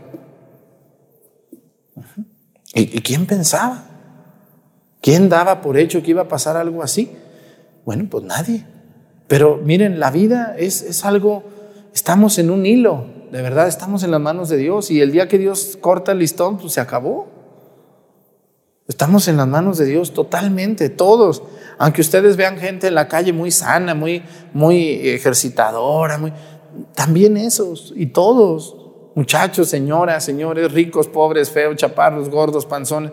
¿Y, 2.75 3.01
quién 3.01 3.27
pensaba? 3.27 3.85
¿Quién 4.99 5.29
daba 5.29 5.61
por 5.61 5.77
hecho 5.77 6.01
que 6.01 6.11
iba 6.11 6.23
a 6.23 6.27
pasar 6.27 6.57
algo 6.57 6.81
así? 6.81 7.11
Bueno, 7.85 8.07
pues 8.09 8.23
nadie. 8.23 8.65
Pero 9.27 9.59
miren, 9.63 9.99
la 9.99 10.09
vida 10.09 10.55
es, 10.57 10.81
es 10.81 11.05
algo, 11.05 11.43
estamos 11.93 12.39
en 12.39 12.49
un 12.49 12.65
hilo, 12.65 13.05
de 13.31 13.41
verdad 13.41 13.67
estamos 13.67 14.03
en 14.03 14.11
las 14.11 14.21
manos 14.21 14.49
de 14.49 14.57
Dios 14.57 14.91
y 14.91 15.01
el 15.01 15.11
día 15.11 15.27
que 15.27 15.39
Dios 15.39 15.77
corta 15.81 16.11
el 16.11 16.19
listón, 16.19 16.57
pues 16.57 16.73
se 16.73 16.81
acabó. 16.81 17.27
Estamos 18.87 19.27
en 19.27 19.37
las 19.37 19.47
manos 19.47 19.77
de 19.77 19.85
Dios 19.85 20.13
totalmente, 20.13 20.89
todos. 20.89 21.41
Aunque 21.77 22.01
ustedes 22.01 22.37
vean 22.37 22.57
gente 22.57 22.87
en 22.87 22.95
la 22.95 23.07
calle 23.07 23.33
muy 23.33 23.51
sana, 23.51 23.95
muy, 23.95 24.23
muy 24.53 25.09
ejercitadora, 25.09 26.17
muy, 26.17 26.33
también 26.95 27.37
esos 27.37 27.93
y 27.95 28.07
todos, 28.07 28.75
muchachos, 29.15 29.69
señoras, 29.69 30.23
señores, 30.23 30.71
ricos, 30.71 31.07
pobres, 31.07 31.49
feos, 31.49 31.75
chaparros, 31.75 32.29
gordos, 32.29 32.65
panzones, 32.65 33.11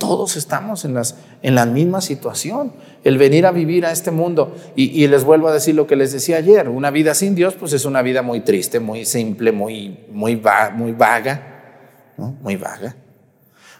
todos 0.00 0.36
estamos 0.36 0.86
en, 0.86 0.94
las, 0.94 1.16
en 1.42 1.54
la 1.54 1.66
misma 1.66 2.00
situación. 2.00 2.72
El 3.04 3.18
venir 3.18 3.44
a 3.44 3.52
vivir 3.52 3.84
a 3.84 3.92
este 3.92 4.10
mundo, 4.10 4.56
y, 4.74 5.06
les 5.06 5.24
vuelvo 5.24 5.48
a 5.48 5.52
decir 5.52 5.74
lo 5.74 5.86
que 5.86 5.94
les 5.94 6.10
decía 6.10 6.38
ayer, 6.38 6.68
una 6.68 6.90
vida 6.90 7.14
sin 7.14 7.34
Dios, 7.34 7.54
pues 7.54 7.74
es 7.74 7.84
una 7.84 8.00
vida 8.00 8.22
muy 8.22 8.40
triste, 8.40 8.80
muy 8.80 9.04
simple, 9.04 9.52
muy, 9.52 10.06
muy, 10.10 10.40
muy 10.74 10.92
vaga, 10.92 12.14
muy 12.16 12.56
vaga. 12.56 12.96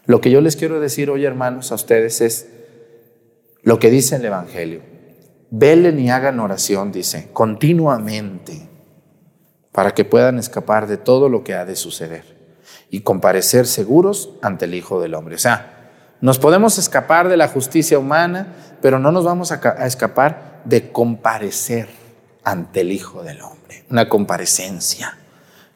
Lo 0.04 0.20
que 0.20 0.30
yo 0.30 0.40
les 0.40 0.56
quiero 0.56 0.78
decir 0.78 1.11
hoy, 1.11 1.24
hermanos, 1.24 1.72
a 1.72 1.74
ustedes 1.74 2.20
es, 2.20 2.48
lo 3.70 3.78
que 3.78 3.88
dice 3.88 4.16
el 4.16 4.24
Evangelio. 4.24 4.83
Velen 5.52 6.00
y 6.00 6.11
hagan 6.11 6.40
oración, 6.40 6.90
dice, 6.90 7.28
continuamente, 7.33 8.68
para 9.70 9.94
que 9.94 10.04
puedan 10.04 10.40
escapar 10.40 10.88
de 10.88 10.96
todo 10.96 11.28
lo 11.28 11.44
que 11.44 11.54
ha 11.54 11.64
de 11.64 11.76
suceder 11.76 12.24
y 12.90 13.02
comparecer 13.02 13.68
seguros 13.68 14.30
ante 14.42 14.64
el 14.64 14.74
Hijo 14.74 15.00
del 15.00 15.14
Hombre. 15.14 15.37
O 15.37 15.38
sea, 15.38 16.16
nos 16.20 16.40
podemos 16.40 16.78
escapar 16.78 17.28
de 17.28 17.37
la 17.37 17.46
justicia 17.46 17.96
humana, 17.96 18.56
pero 18.83 18.98
no 18.98 19.12
nos 19.12 19.24
vamos 19.24 19.52
a, 19.52 19.87
escapar 19.87 20.62
de 20.64 20.90
comparecer 20.90 21.90
ante 22.42 22.80
el 22.80 22.90
Hijo 22.90 23.22
del 23.22 23.40
Hombre, 23.40 23.85
una 23.88 24.09
comparecencia. 24.09 25.16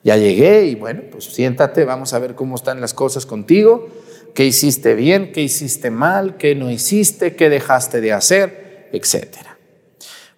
Ya 0.03 0.17
llegué 0.17 0.65
y 0.65 0.75
bueno, 0.75 1.03
pues 1.13 1.27
siéntate, 1.27 1.85
vamos 1.85 2.13
a 2.13 2.19
ver 2.19 2.35
cómo 2.35 2.57
están 2.57 2.81
las 2.81 2.93
cosas 2.93 3.25
contigo 3.25 3.87
qué 4.35 4.45
hiciste 4.45 4.95
bien, 4.95 5.33
qué 5.33 5.43
hiciste 5.43 5.91
mal, 5.91 6.37
qué 6.37 6.55
no 6.55 6.71
hiciste, 6.71 7.37
qué 7.37 7.49
dejaste 7.49 8.01
de 8.01 8.13
hacer, 8.13 8.89
etc. 8.93 9.29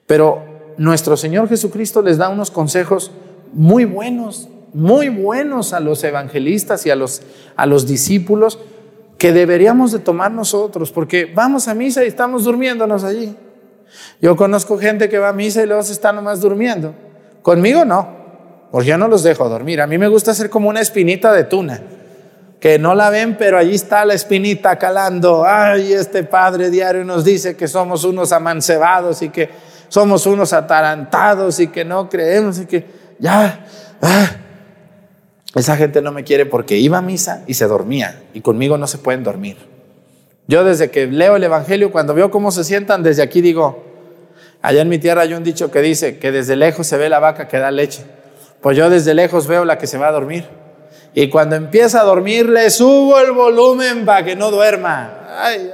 Pero 0.07 0.75
nuestro 0.77 1.17
Señor 1.17 1.49
Jesucristo 1.49 2.03
les 2.03 2.19
da 2.19 2.29
unos 2.29 2.51
consejos 2.51 3.11
muy 3.53 3.85
buenos, 3.85 4.49
muy 4.75 5.09
buenos 5.09 5.73
a 5.73 5.81
los 5.81 6.05
evangelistas 6.05 6.85
y 6.87 6.91
a 6.91 6.97
los, 6.97 7.23
a 7.57 7.67
los 7.67 7.87
discípulos 7.87 8.59
que 9.19 9.33
deberíamos 9.33 9.93
de 9.93 9.99
tomar 9.99 10.31
nosotros, 10.31 10.93
porque 10.93 11.25
vamos 11.35 11.69
a 11.69 11.75
misa 11.75 12.05
y 12.05 12.09
estamos 12.09 12.45
durmiéndonos 12.45 13.03
allí. 13.03 13.35
Yo 14.21 14.37
conozco 14.37 14.79
gente 14.79 15.09
que 15.09 15.19
va 15.19 15.31
a 15.31 15.33
misa 15.33 15.63
y 15.63 15.67
luego 15.67 15.83
se 15.83 15.93
está 15.93 16.13
nomás 16.13 16.41
durmiendo. 16.41 16.95
Conmigo 17.41 17.87
no, 17.87 18.09
porque 18.71 18.89
yo 18.89 18.99
no 18.99 19.09
los 19.09 19.23
dejo 19.23 19.49
dormir. 19.49 19.81
A 19.81 19.87
mí 19.87 19.97
me 19.97 20.09
gusta 20.09 20.35
ser 20.35 20.51
como 20.51 20.69
una 20.69 20.81
espinita 20.81 21.33
de 21.33 21.45
tuna, 21.45 21.83
que 22.67 22.81
no 22.81 22.97
la 22.97 23.11
ven, 23.11 23.37
pero 23.37 23.59
allí 23.59 23.77
está 23.77 24.05
la 24.05 24.15
espinita 24.15 24.77
calando. 24.77 25.45
Ay, 25.47 25.93
este 25.93 26.25
Padre 26.25 26.69
diario 26.69 27.05
nos 27.05 27.25
dice 27.25 27.55
que 27.55 27.69
somos 27.69 28.03
unos 28.03 28.33
amancebados 28.33 29.23
y 29.23 29.29
que 29.29 29.51
somos 29.87 30.27
unos 30.27 30.53
atarantados 30.53 31.61
y 31.61 31.69
que 31.69 31.85
no 31.85 32.09
creemos 32.09 32.59
y 32.59 32.67
que 32.67 32.85
ya, 33.21 33.65
ah, 34.03 34.31
esa 35.55 35.77
gente 35.77 36.03
no 36.03 36.11
me 36.11 36.25
quiere 36.25 36.45
porque 36.45 36.77
iba 36.77 36.99
a 36.99 37.03
misa 37.03 37.45
y 37.47 37.55
se 37.55 37.69
dormía 37.69 38.25
y 38.35 38.41
conmigo 38.41 38.77
no 38.77 38.89
se 38.89 38.99
pueden 38.99 39.23
dormir. 39.23 39.59
Yo 40.49 40.65
desde 40.65 40.91
que 40.91 41.07
leo 41.07 41.37
el 41.37 41.45
Evangelio, 41.45 41.93
cuando 41.93 42.15
veo 42.15 42.33
cómo 42.33 42.51
se 42.51 42.65
sientan, 42.65 43.05
desde 43.05 43.23
aquí 43.23 43.43
digo, 43.43 43.85
allá 44.61 44.83
en 44.83 44.89
mi 44.89 44.99
tierra 44.99 45.23
hay 45.23 45.35
un 45.35 45.45
dicho 45.45 45.71
que 45.71 45.83
dice 45.83 46.19
que 46.19 46.33
desde 46.33 46.57
lejos 46.57 46.89
se 46.89 46.97
ve 46.97 47.09
la 47.09 47.21
vaca 47.21 47.47
que 47.47 47.59
da 47.59 47.71
leche. 47.71 48.03
Pues 48.61 48.77
yo 48.77 48.91
desde 48.91 49.15
lejos 49.15 49.47
veo 49.47 49.65
la 49.65 49.79
que 49.79 49.87
se 49.87 49.99
va 49.99 50.09
a 50.09 50.11
dormir. 50.11 50.49
Y 51.19 51.31
cuando 51.31 51.57
empieza 51.57 52.03
a 52.03 52.05
dormir, 52.05 52.47
le 52.47 52.69
subo 52.69 53.19
el 53.19 53.33
volumen 53.33 54.05
para 54.05 54.23
que 54.23 54.37
no 54.37 54.51
duerma. 54.51 55.27
Ay. 55.41 55.73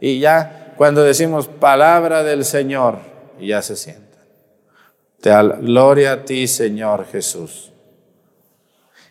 Y 0.00 0.18
ya 0.18 0.74
cuando 0.76 1.04
decimos 1.04 1.46
palabra 1.46 2.24
del 2.24 2.44
Señor, 2.44 2.98
ya 3.40 3.62
se 3.62 3.76
sientan. 3.76 4.24
Te 5.20 5.30
gloria 5.60 6.10
a 6.10 6.24
ti, 6.24 6.48
Señor 6.48 7.06
Jesús. 7.06 7.72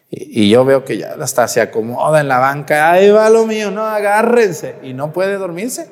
Y, 0.09 0.49
yo 0.49 0.65
veo 0.65 0.83
que 0.83 0.97
ya 0.97 1.15
hasta 1.17 1.47
se 1.47 1.61
acomoda 1.61 2.19
en 2.19 2.27
la 2.27 2.39
banca. 2.39 2.91
Ahí 2.91 3.09
va 3.09 3.29
lo 3.29 3.45
mío, 3.45 3.71
no, 3.71 3.85
agárrense. 3.85 4.75
Y 4.83 4.93
no 4.93 5.13
puede 5.13 5.37
dormirse. 5.37 5.89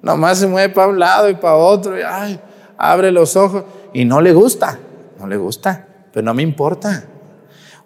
Nomás 0.00 0.38
se 0.38 0.46
mueve 0.46 0.72
para 0.72 0.88
un 0.88 0.98
lado 0.98 1.28
y 1.28 1.34
para 1.34 1.56
otro. 1.56 1.98
Y, 1.98 2.00
ay, 2.02 2.40
abre 2.78 3.12
los 3.12 3.36
ojos. 3.36 3.64
Y 3.92 4.06
no 4.06 4.22
le 4.22 4.32
gusta, 4.32 4.78
no 5.18 5.26
le 5.26 5.36
gusta. 5.36 5.88
Pero 6.10 6.24
no 6.24 6.32
me 6.32 6.42
importa. 6.42 7.04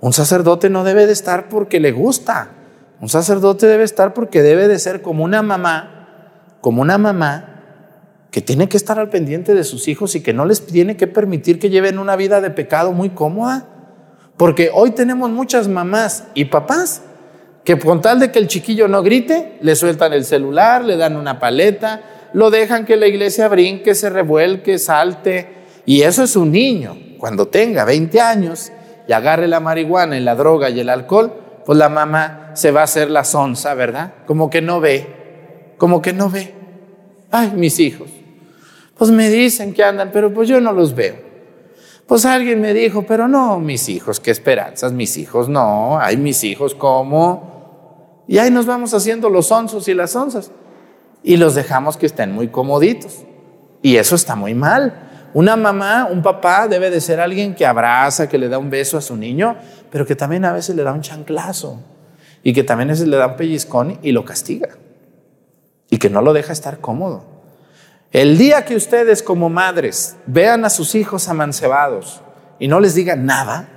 Un 0.02 0.12
sacerdote 0.12 0.68
no 0.68 0.82
debe 0.82 1.06
de 1.06 1.12
estar 1.12 1.48
porque 1.48 1.78
le 1.78 1.92
gusta. 1.92 2.48
Un 3.00 3.08
sacerdote 3.08 3.68
debe 3.68 3.84
estar 3.84 4.14
porque 4.14 4.42
debe 4.42 4.66
de 4.66 4.80
ser 4.80 5.00
como 5.00 5.22
una 5.22 5.42
mamá, 5.42 6.56
como 6.60 6.82
una 6.82 6.98
mamá 6.98 7.62
que 8.32 8.40
tiene 8.40 8.68
que 8.68 8.76
estar 8.76 8.98
al 8.98 9.10
pendiente 9.10 9.54
de 9.54 9.62
sus 9.62 9.86
hijos 9.86 10.16
y 10.16 10.20
que 10.20 10.32
no 10.32 10.44
les 10.44 10.66
tiene 10.66 10.96
que 10.96 11.06
permitir 11.06 11.60
que 11.60 11.70
lleven 11.70 12.00
una 12.00 12.16
vida 12.16 12.40
de 12.40 12.50
pecado 12.50 12.90
muy 12.90 13.10
cómoda. 13.10 13.68
Porque 14.36 14.72
hoy 14.74 14.90
tenemos 14.90 15.30
muchas 15.30 15.68
mamás 15.68 16.24
y 16.34 16.46
papás 16.46 17.02
que 17.62 17.78
con 17.78 18.00
tal 18.00 18.18
de 18.18 18.32
que 18.32 18.40
el 18.40 18.48
chiquillo 18.48 18.88
no 18.88 19.04
grite, 19.04 19.56
le 19.60 19.76
sueltan 19.76 20.12
el 20.14 20.24
celular, 20.24 20.84
le 20.84 20.96
dan 20.96 21.14
una 21.14 21.38
paleta, 21.38 22.00
lo 22.32 22.50
dejan 22.50 22.86
que 22.86 22.96
la 22.96 23.06
iglesia 23.06 23.46
brinque, 23.46 23.94
se 23.94 24.10
revuelque, 24.10 24.80
salte. 24.80 25.46
Y 25.86 26.02
eso 26.02 26.24
es 26.24 26.34
un 26.34 26.50
niño. 26.50 26.98
Cuando 27.18 27.46
tenga 27.46 27.84
20 27.84 28.20
años 28.20 28.72
y 29.08 29.12
agarre 29.12 29.48
la 29.48 29.60
marihuana 29.60 30.16
y 30.16 30.20
la 30.20 30.34
droga 30.34 30.70
y 30.70 30.80
el 30.80 30.88
alcohol, 30.88 31.32
pues 31.64 31.78
la 31.78 31.88
mamá 31.88 32.50
se 32.54 32.70
va 32.70 32.80
a 32.80 32.84
hacer 32.84 33.10
la 33.10 33.24
sonza, 33.24 33.74
¿verdad? 33.74 34.14
Como 34.26 34.50
que 34.50 34.60
no 34.62 34.80
ve, 34.80 35.74
como 35.78 36.02
que 36.02 36.12
no 36.12 36.28
ve. 36.28 36.54
Ay, 37.30 37.52
mis 37.54 37.78
hijos. 37.78 38.10
Pues 38.96 39.10
me 39.10 39.30
dicen 39.30 39.72
que 39.72 39.82
andan, 39.82 40.10
pero 40.12 40.32
pues 40.32 40.48
yo 40.48 40.60
no 40.60 40.72
los 40.72 40.94
veo. 40.94 41.16
Pues 42.06 42.26
alguien 42.26 42.60
me 42.60 42.74
dijo, 42.74 43.04
pero 43.06 43.28
no, 43.28 43.58
mis 43.58 43.88
hijos, 43.88 44.20
qué 44.20 44.30
esperanzas, 44.30 44.92
mis 44.92 45.16
hijos, 45.16 45.48
no, 45.48 45.98
hay 45.98 46.16
mis 46.16 46.44
hijos, 46.44 46.74
¿cómo? 46.74 48.22
Y 48.28 48.38
ahí 48.38 48.50
nos 48.50 48.66
vamos 48.66 48.92
haciendo 48.94 49.28
los 49.28 49.50
onzos 49.50 49.88
y 49.88 49.94
las 49.94 50.14
onzas. 50.14 50.50
Y 51.22 51.36
los 51.36 51.54
dejamos 51.54 51.96
que 51.96 52.06
estén 52.06 52.32
muy 52.32 52.48
comoditos. 52.48 53.24
Y 53.82 53.96
eso 53.96 54.14
está 54.14 54.36
muy 54.36 54.54
mal. 54.54 55.10
Una 55.34 55.56
mamá, 55.56 56.08
un 56.10 56.22
papá 56.22 56.68
debe 56.68 56.90
de 56.90 57.00
ser 57.00 57.20
alguien 57.20 57.54
que 57.54 57.64
abraza, 57.64 58.28
que 58.28 58.38
le 58.38 58.48
da 58.48 58.58
un 58.58 58.68
beso 58.70 58.98
a 58.98 59.00
su 59.00 59.16
niño, 59.16 59.56
pero 59.90 60.04
que 60.06 60.14
también 60.14 60.44
a 60.44 60.52
veces 60.52 60.76
le 60.76 60.82
da 60.82 60.92
un 60.92 61.00
chanclazo. 61.00 61.80
Y 62.42 62.52
que 62.52 62.64
también 62.64 62.90
a 62.90 62.92
veces 62.92 63.08
le 63.08 63.16
da 63.16 63.28
un 63.28 63.36
pellizcón 63.36 63.98
y 64.02 64.12
lo 64.12 64.24
castiga. 64.24 64.70
Y 65.88 65.98
que 65.98 66.10
no 66.10 66.20
lo 66.20 66.32
deja 66.32 66.52
estar 66.52 66.80
cómodo. 66.80 67.24
El 68.10 68.36
día 68.36 68.64
que 68.64 68.76
ustedes 68.76 69.22
como 69.22 69.48
madres 69.48 70.16
vean 70.26 70.64
a 70.66 70.70
sus 70.70 70.94
hijos 70.94 71.28
amancebados 71.28 72.20
y 72.58 72.68
no 72.68 72.78
les 72.78 72.94
digan 72.94 73.24
nada, 73.24 73.68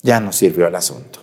ya 0.00 0.20
no 0.20 0.32
sirvió 0.32 0.66
el 0.68 0.74
asunto. 0.74 1.20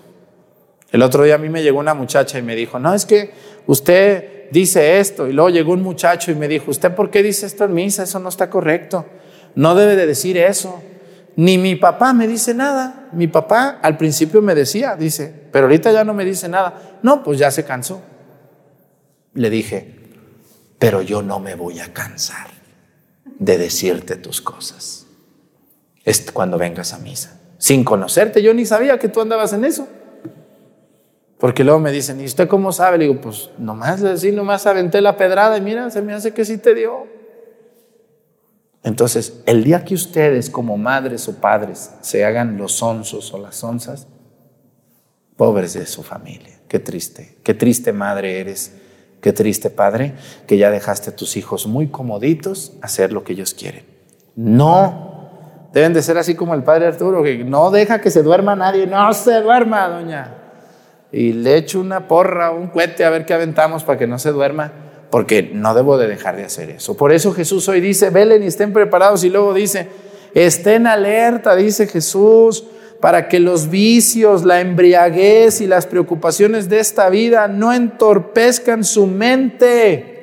El 0.91 1.01
otro 1.01 1.23
día 1.23 1.35
a 1.35 1.39
mí 1.39 1.49
me 1.49 1.63
llegó 1.63 1.79
una 1.79 1.95
muchacha 1.95 2.37
y 2.37 2.43
me 2.43 2.55
dijo, 2.55 2.77
no, 2.77 2.93
es 2.93 3.05
que 3.05 3.33
usted 3.65 4.34
dice 4.51 4.99
esto. 4.99 5.27
Y 5.27 5.33
luego 5.33 5.49
llegó 5.49 5.73
un 5.73 5.81
muchacho 5.81 6.31
y 6.31 6.35
me 6.35 6.47
dijo, 6.47 6.71
¿usted 6.71 6.93
por 6.93 7.09
qué 7.09 7.23
dice 7.23 7.45
esto 7.45 7.65
en 7.65 7.73
misa? 7.73 8.03
Eso 8.03 8.19
no 8.19 8.29
está 8.29 8.49
correcto. 8.49 9.05
No 9.55 9.75
debe 9.75 9.95
de 9.95 10.05
decir 10.05 10.37
eso. 10.37 10.81
Ni 11.35 11.57
mi 11.57 11.75
papá 11.75 12.13
me 12.13 12.27
dice 12.27 12.53
nada. 12.53 13.09
Mi 13.11 13.27
papá 13.27 13.79
al 13.81 13.97
principio 13.97 14.41
me 14.41 14.55
decía, 14.55 14.95
dice, 14.95 15.33
pero 15.51 15.65
ahorita 15.65 15.91
ya 15.91 16.03
no 16.03 16.13
me 16.13 16.25
dice 16.25 16.47
nada. 16.47 16.99
No, 17.01 17.23
pues 17.23 17.39
ya 17.39 17.51
se 17.51 17.65
cansó. 17.65 18.01
Le 19.33 19.49
dije, 19.49 19.95
pero 20.79 21.01
yo 21.01 21.21
no 21.21 21.39
me 21.39 21.55
voy 21.55 21.79
a 21.79 21.93
cansar 21.93 22.47
de 23.39 23.57
decirte 23.57 24.15
tus 24.15 24.41
cosas. 24.41 25.07
Es 26.03 26.31
cuando 26.31 26.57
vengas 26.57 26.93
a 26.93 26.99
misa. 26.99 27.39
Sin 27.57 27.83
conocerte, 27.83 28.41
yo 28.41 28.53
ni 28.53 28.65
sabía 28.65 28.99
que 28.99 29.09
tú 29.09 29.21
andabas 29.21 29.53
en 29.53 29.65
eso. 29.65 29.87
Porque 31.37 31.63
luego 31.63 31.79
me 31.79 31.91
dicen, 31.91 32.19
¿y 32.21 32.25
usted 32.25 32.47
cómo 32.47 32.71
sabe? 32.71 32.97
Le 32.97 33.05
digo, 33.05 33.21
pues 33.21 33.49
nomás 33.57 34.01
decir, 34.01 34.33
nomás 34.33 34.65
aventé 34.65 35.01
la 35.01 35.17
pedrada 35.17 35.57
y 35.57 35.61
mira, 35.61 35.89
se 35.89 36.01
me 36.01 36.13
hace 36.13 36.33
que 36.33 36.45
sí 36.45 36.57
te 36.57 36.73
dio. 36.73 37.07
Entonces, 38.83 39.41
el 39.45 39.63
día 39.63 39.83
que 39.83 39.95
ustedes 39.95 40.49
como 40.49 40.77
madres 40.77 41.27
o 41.27 41.35
padres 41.35 41.91
se 42.01 42.23
hagan 42.23 42.57
los 42.57 42.81
onzos 42.81 43.33
o 43.33 43.39
las 43.39 43.63
onzas, 43.63 44.07
pobres 45.35 45.73
de 45.73 45.85
su 45.85 46.03
familia, 46.03 46.59
qué 46.67 46.79
triste, 46.79 47.37
qué 47.43 47.53
triste 47.53 47.91
madre 47.91 48.39
eres 48.39 48.71
Qué 49.25 49.33
triste, 49.33 49.71
Padre, 49.71 50.13
que 50.45 50.55
ya 50.55 50.69
dejaste 50.69 51.09
a 51.09 51.15
tus 51.15 51.35
hijos 51.35 51.65
muy 51.65 51.87
comoditos 51.87 52.73
a 52.83 52.85
hacer 52.85 53.11
lo 53.11 53.23
que 53.23 53.33
ellos 53.33 53.55
quieren. 53.55 53.83
No, 54.35 55.31
deben 55.73 55.93
de 55.93 56.03
ser 56.03 56.19
así 56.19 56.35
como 56.35 56.53
el 56.53 56.61
Padre 56.61 56.85
Arturo, 56.85 57.23
que 57.23 57.43
no 57.43 57.71
deja 57.71 57.99
que 57.99 58.11
se 58.11 58.21
duerma 58.21 58.55
nadie, 58.55 58.85
no 58.85 59.11
se 59.15 59.41
duerma, 59.41 59.87
doña. 59.87 60.44
Y 61.15 61.31
le 61.31 61.55
echo 61.55 61.79
una 61.79 62.09
porra, 62.09 62.51
un 62.51 62.67
cohete 62.67 63.05
a 63.05 63.09
ver 63.09 63.25
qué 63.25 63.33
aventamos 63.33 63.85
para 63.85 63.97
que 63.97 64.05
no 64.05 64.19
se 64.19 64.31
duerma, 64.31 64.73
porque 65.09 65.49
no 65.53 65.73
debo 65.73 65.97
de 65.97 66.07
dejar 66.07 66.35
de 66.35 66.43
hacer 66.43 66.69
eso. 66.69 66.97
Por 66.97 67.13
eso 67.13 67.31
Jesús 67.31 67.69
hoy 67.69 67.79
dice, 67.79 68.09
velen 68.09 68.43
y 68.43 68.47
estén 68.47 68.73
preparados, 68.73 69.23
y 69.23 69.29
luego 69.29 69.53
dice, 69.53 69.87
estén 70.33 70.87
alerta, 70.87 71.55
dice 71.55 71.87
Jesús, 71.87 72.65
para 72.99 73.29
que 73.29 73.39
los 73.39 73.69
vicios, 73.69 74.43
la 74.43 74.59
embriaguez 74.59 75.61
y 75.61 75.67
las 75.67 75.87
preocupaciones 75.87 76.67
de 76.67 76.79
esta 76.79 77.09
vida 77.09 77.47
no 77.47 77.71
entorpezcan 77.71 78.83
su 78.83 79.07
mente 79.07 80.15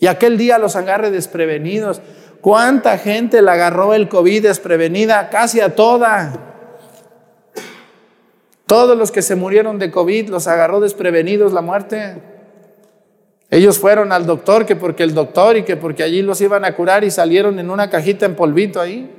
y 0.00 0.06
aquel 0.06 0.38
día 0.38 0.58
los 0.58 0.76
agarre 0.76 1.10
desprevenidos. 1.10 2.00
¿Cuánta 2.40 2.96
gente 2.98 3.42
le 3.42 3.50
agarró 3.50 3.94
el 3.94 4.08
COVID 4.08 4.42
desprevenida? 4.42 5.28
Casi 5.28 5.60
a 5.60 5.76
toda. 5.76 6.49
Todos 8.70 8.96
los 8.96 9.10
que 9.10 9.20
se 9.20 9.34
murieron 9.34 9.80
de 9.80 9.90
COVID 9.90 10.28
los 10.28 10.46
agarró 10.46 10.78
desprevenidos 10.78 11.52
la 11.52 11.60
muerte. 11.60 12.22
Ellos 13.50 13.80
fueron 13.80 14.12
al 14.12 14.26
doctor 14.26 14.64
que 14.64 14.76
porque 14.76 15.02
el 15.02 15.12
doctor 15.12 15.56
y 15.56 15.64
que 15.64 15.76
porque 15.76 16.04
allí 16.04 16.22
los 16.22 16.40
iban 16.40 16.64
a 16.64 16.76
curar 16.76 17.02
y 17.02 17.10
salieron 17.10 17.58
en 17.58 17.68
una 17.68 17.90
cajita 17.90 18.26
en 18.26 18.36
polvito 18.36 18.80
ahí. 18.80 19.10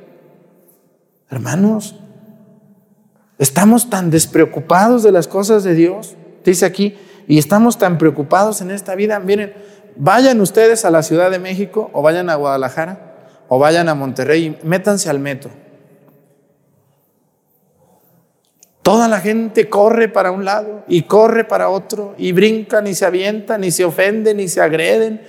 Hermanos, 1.30 1.96
Estamos 3.42 3.90
tan 3.90 4.12
despreocupados 4.12 5.02
de 5.02 5.12
las 5.12 5.28
cosas 5.28 5.64
de 5.64 5.74
Dios, 5.74 6.16
dice 6.46 6.64
aquí, 6.64 6.96
y 7.28 7.40
estamos 7.40 7.80
tan 7.80 7.98
preocupados 7.98 8.62
en 8.62 8.70
esta 8.70 8.94
vida. 8.94 9.20
Miren, 9.20 9.56
vayan 9.96 10.40
ustedes 10.42 10.86
a 10.86 10.92
la 10.92 11.02
Ciudad 11.02 11.32
de 11.32 11.40
México 11.40 11.90
o 11.92 12.04
vayan 12.04 12.30
a 12.30 12.36
Guadalajara 12.36 13.16
o 13.48 13.58
vayan 13.58 13.90
a 13.90 13.96
Monterrey, 13.96 14.60
métanse 14.62 15.10
al 15.10 15.18
metro. 15.18 15.50
Toda 18.82 19.08
la 19.08 19.20
gente 19.20 19.70
corre 19.70 20.10
para 20.10 20.32
un 20.32 20.44
lado 20.44 20.84
y 20.88 21.04
corre 21.04 21.44
para 21.44 21.70
otro 21.70 22.16
y 22.18 22.32
brincan 22.32 22.88
y 22.88 22.96
se 22.96 23.06
avientan 23.06 23.64
y 23.64 23.72
se 23.72 23.86
ofenden 23.86 24.40
y 24.40 24.48
se 24.48 24.62
agreden 24.62 25.22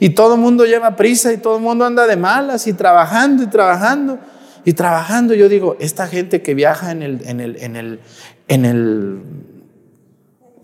y 0.00 0.10
todo 0.10 0.34
el 0.34 0.40
mundo 0.40 0.64
lleva 0.64 0.96
prisa 0.96 1.30
y 1.32 1.36
todo 1.36 1.56
el 1.56 1.62
mundo 1.62 1.84
anda 1.84 2.06
de 2.06 2.16
malas 2.16 2.66
y 2.66 2.72
trabajando 2.72 3.42
y 3.42 3.46
trabajando 3.48 4.18
y 4.64 4.72
trabajando. 4.72 5.34
Yo 5.34 5.48
digo, 5.48 5.76
esta 5.78 6.06
gente 6.06 6.40
que 6.40 6.54
viaja 6.54 6.90
en 6.90 7.02
el, 7.02 7.28
en 7.28 7.40
el, 7.40 7.56
en 7.62 7.76
el, 7.76 8.00
en 8.48 8.64
el 8.64 9.22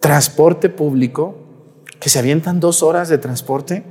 transporte 0.00 0.70
público, 0.70 1.36
que 2.00 2.08
se 2.08 2.18
avientan 2.18 2.60
dos 2.60 2.82
horas 2.82 3.10
de 3.10 3.18
transporte, 3.18 3.84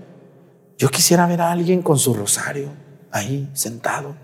yo 0.80 0.90
quisiera 0.90 1.28
ver 1.28 1.42
a 1.42 1.52
alguien 1.52 1.84
con 1.84 2.00
su 2.00 2.16
rosario 2.16 2.70
ahí 3.12 3.48
sentado, 3.54 4.16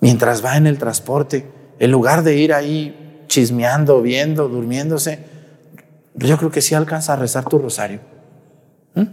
mientras 0.00 0.42
va 0.44 0.56
en 0.56 0.66
el 0.66 0.78
transporte, 0.78 1.46
en 1.82 1.90
lugar 1.90 2.22
de 2.22 2.36
ir 2.36 2.52
ahí 2.52 3.24
chismeando, 3.26 4.00
viendo, 4.02 4.48
durmiéndose, 4.48 5.18
yo 6.14 6.38
creo 6.38 6.48
que 6.52 6.62
sí 6.62 6.76
alcanza 6.76 7.14
a 7.14 7.16
rezar 7.16 7.44
tu 7.46 7.58
rosario. 7.58 7.98
¿Mm? 8.94 9.06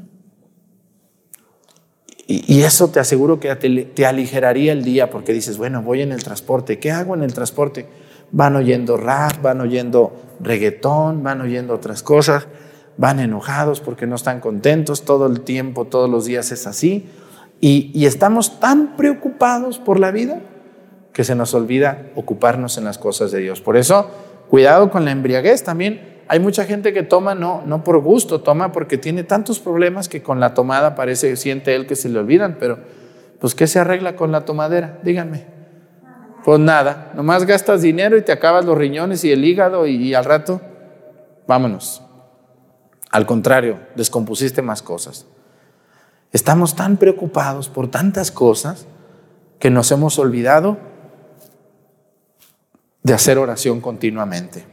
Y, 2.27 2.61
eso 2.61 2.89
te 2.89 2.99
aseguro 2.99 3.39
que 3.39 3.55
te, 3.55 4.05
aligeraría 4.05 4.71
el 4.71 4.83
día 4.83 5.09
porque 5.09 5.33
dices, 5.33 5.57
bueno, 5.57 5.81
voy 5.81 6.03
en 6.03 6.11
el 6.11 6.23
transporte, 6.23 6.77
¿qué 6.77 6.91
hago 6.91 7.15
en 7.15 7.23
el 7.23 7.33
transporte? 7.33 7.87
Van 8.31 8.55
oyendo 8.55 8.97
rap, 8.97 9.41
van 9.41 9.61
oyendo 9.61 10.35
reggaetón, 10.39 11.23
van 11.23 11.41
oyendo 11.41 11.73
otras 11.73 12.03
cosas, 12.03 12.45
van 12.97 13.19
enojados 13.19 13.81
porque 13.81 14.05
no 14.05 14.15
están 14.15 14.41
contentos, 14.41 15.05
todo 15.05 15.25
el 15.25 15.41
tiempo, 15.41 15.85
todos 15.85 16.07
los 16.07 16.25
días 16.25 16.51
es 16.51 16.67
así. 16.67 17.07
Y 17.61 18.05
estamos 18.05 18.59
tan 18.59 18.95
preocupados 18.95 19.79
por 19.79 19.99
la 19.99 20.11
vida 20.11 20.39
que 21.13 21.23
se 21.23 21.35
nos 21.35 21.53
olvida 21.53 22.07
ocuparnos 22.15 22.77
en 22.77 22.85
las 22.85 22.97
cosas 22.97 23.31
de 23.31 23.39
Dios. 23.39 23.61
Por 23.61 23.77
eso, 23.77 24.09
cuidado 24.49 24.89
con 24.89 25.05
la 25.05 25.11
embriaguez 25.11 25.63
también. 25.63 26.19
Hay 26.27 26.39
mucha 26.39 26.65
gente 26.65 26.93
que 26.93 27.03
toma 27.03 27.33
no, 27.33 27.63
no 27.65 27.83
por 27.83 27.99
gusto, 27.99 28.41
toma 28.41 28.71
porque 28.71 28.97
tiene 28.97 29.23
tantos 29.23 29.59
problemas 29.59 30.07
que 30.07 30.21
con 30.21 30.39
la 30.39 30.53
tomada 30.53 30.95
parece, 30.95 31.35
siente 31.35 31.75
él 31.75 31.87
que 31.87 31.95
se 31.95 32.09
le 32.09 32.19
olvidan, 32.19 32.57
pero 32.59 32.79
pues 33.39 33.55
¿qué 33.55 33.65
se 33.65 33.79
arregla 33.79 34.15
con 34.15 34.31
la 34.31 34.45
tomadera? 34.45 34.99
Díganme. 35.03 35.45
Pues 36.45 36.59
nada, 36.59 37.11
nomás 37.15 37.45
gastas 37.45 37.81
dinero 37.81 38.15
y 38.15 38.21
te 38.21 38.31
acabas 38.31 38.63
los 38.63 38.77
riñones 38.77 39.23
y 39.23 39.31
el 39.31 39.43
hígado 39.43 39.87
y, 39.87 39.95
y 39.95 40.13
al 40.13 40.25
rato, 40.25 40.61
vámonos. 41.47 42.03
Al 43.11 43.25
contrario, 43.25 43.79
descompusiste 43.95 44.61
más 44.61 44.83
cosas. 44.83 45.25
Estamos 46.31 46.75
tan 46.75 46.97
preocupados 46.97 47.69
por 47.69 47.89
tantas 47.89 48.31
cosas 48.31 48.85
que 49.57 49.71
nos 49.71 49.91
hemos 49.91 50.19
olvidado 50.19 50.77
de 53.03 53.13
hacer 53.13 53.37
oración 53.37 53.81
continuamente. 53.81 54.63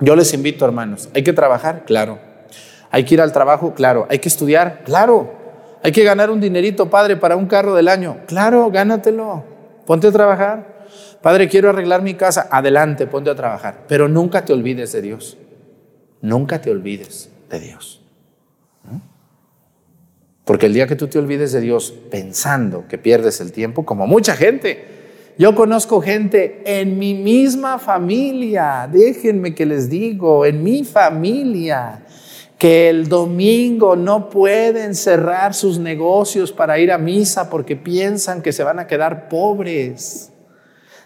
Yo 0.00 0.16
les 0.16 0.32
invito, 0.34 0.64
hermanos, 0.64 1.08
¿hay 1.14 1.22
que 1.22 1.32
trabajar? 1.32 1.84
Claro. 1.86 2.18
¿Hay 2.90 3.04
que 3.04 3.14
ir 3.14 3.20
al 3.20 3.32
trabajo? 3.32 3.74
Claro. 3.74 4.06
¿Hay 4.08 4.18
que 4.18 4.28
estudiar? 4.28 4.82
Claro. 4.84 5.32
¿Hay 5.82 5.92
que 5.92 6.04
ganar 6.04 6.30
un 6.30 6.40
dinerito, 6.40 6.88
padre, 6.88 7.16
para 7.16 7.36
un 7.36 7.46
carro 7.46 7.74
del 7.74 7.88
año? 7.88 8.18
Claro, 8.26 8.70
gánatelo. 8.70 9.44
Ponte 9.86 10.08
a 10.08 10.12
trabajar. 10.12 10.86
Padre, 11.20 11.48
quiero 11.48 11.70
arreglar 11.70 12.02
mi 12.02 12.14
casa. 12.14 12.48
Adelante, 12.50 13.06
ponte 13.06 13.30
a 13.30 13.34
trabajar. 13.34 13.84
Pero 13.88 14.08
nunca 14.08 14.44
te 14.44 14.52
olvides 14.52 14.92
de 14.92 15.02
Dios. 15.02 15.36
Nunca 16.20 16.60
te 16.60 16.70
olvides 16.70 17.30
de 17.50 17.60
Dios. 17.60 18.00
Porque 20.44 20.66
el 20.66 20.74
día 20.74 20.86
que 20.86 20.96
tú 20.96 21.08
te 21.08 21.18
olvides 21.18 21.52
de 21.52 21.60
Dios 21.60 21.92
pensando 22.10 22.86
que 22.86 22.98
pierdes 22.98 23.40
el 23.40 23.52
tiempo, 23.52 23.86
como 23.86 24.06
mucha 24.06 24.36
gente, 24.36 24.93
yo 25.36 25.54
conozco 25.56 26.00
gente 26.00 26.62
en 26.64 26.98
mi 26.98 27.14
misma 27.14 27.78
familia, 27.80 28.88
déjenme 28.90 29.54
que 29.54 29.66
les 29.66 29.90
digo, 29.90 30.46
en 30.46 30.62
mi 30.62 30.84
familia, 30.84 32.04
que 32.56 32.88
el 32.88 33.08
domingo 33.08 33.96
no 33.96 34.30
pueden 34.30 34.94
cerrar 34.94 35.54
sus 35.54 35.80
negocios 35.80 36.52
para 36.52 36.78
ir 36.78 36.92
a 36.92 36.98
misa 36.98 37.50
porque 37.50 37.74
piensan 37.74 38.42
que 38.42 38.52
se 38.52 38.62
van 38.62 38.78
a 38.78 38.86
quedar 38.86 39.28
pobres. 39.28 40.32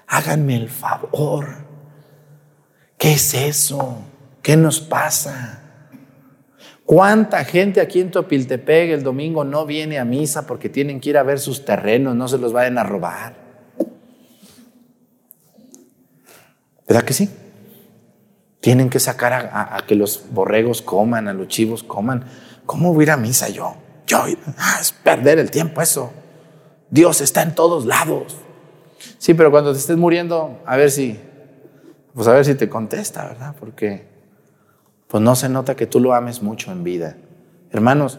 Háganme 0.07 0.57
el 0.57 0.69
favor. 0.69 1.47
¿Qué 2.99 3.15
es 3.15 3.33
eso? 3.33 3.97
¿Qué 4.43 4.57
nos 4.57 4.81
pasa? 4.81 5.63
¿Cuánta 6.85 7.45
gente 7.45 7.81
aquí 7.81 8.01
en 8.01 8.11
Topiltepec 8.11 8.91
el 8.91 9.03
domingo 9.03 9.43
no 9.45 9.65
viene 9.65 9.99
a 9.99 10.05
misa 10.05 10.47
porque 10.47 10.69
tienen 10.69 11.01
que 11.01 11.11
ir 11.11 11.19
a 11.19 11.23
ver 11.23 11.39
sus 11.39 11.65
terrenos, 11.65 12.15
no 12.15 12.29
se 12.29 12.39
los 12.39 12.53
vayan 12.53 12.77
a 12.77 12.83
robar? 12.83 13.48
¿Verdad 16.89 17.05
que 17.05 17.13
sí? 17.13 17.31
Tienen 18.61 18.89
que 18.89 18.99
sacar 18.99 19.33
a, 19.53 19.85
que 19.87 19.95
los 19.95 20.25
borregos 20.31 20.83
coman, 20.83 21.29
a 21.29 21.35
los 21.35 21.47
chivos 21.49 21.85
coman. 21.85 22.25
¿Cómo 22.67 22.95
voy 22.95 23.09
a 23.09 23.17
misa 23.17 23.49
yo? 23.51 23.77
Yo, 24.07 24.25
ah, 24.57 24.79
es 24.81 24.93
perder 24.93 25.39
el 25.39 25.51
tiempo 25.51 25.83
eso. 25.83 26.11
Dios 26.91 27.21
está 27.21 27.43
en 27.43 27.55
todos 27.55 27.85
lados. 27.85 28.37
Sí, 29.19 29.35
pero 29.35 29.51
cuando 29.51 29.73
te 29.73 29.79
estés 29.79 29.99
muriendo, 29.99 30.61
a 30.65 30.77
ver 30.77 30.91
si, 30.91 31.21
pues 32.15 32.27
a 32.27 32.33
ver 32.33 32.45
si 32.45 32.55
te 32.55 32.69
contesta, 32.69 33.27
¿verdad? 33.29 33.55
Porque 33.61 34.09
pues 35.07 35.23
no 35.23 35.37
se 35.37 35.49
nota 35.49 35.77
que 35.77 35.87
tú 35.87 36.01
lo 36.01 36.15
ames 36.15 36.43
mucho 36.43 36.73
en 36.73 36.85
vida. 36.85 37.17
Hermanos, 37.71 38.19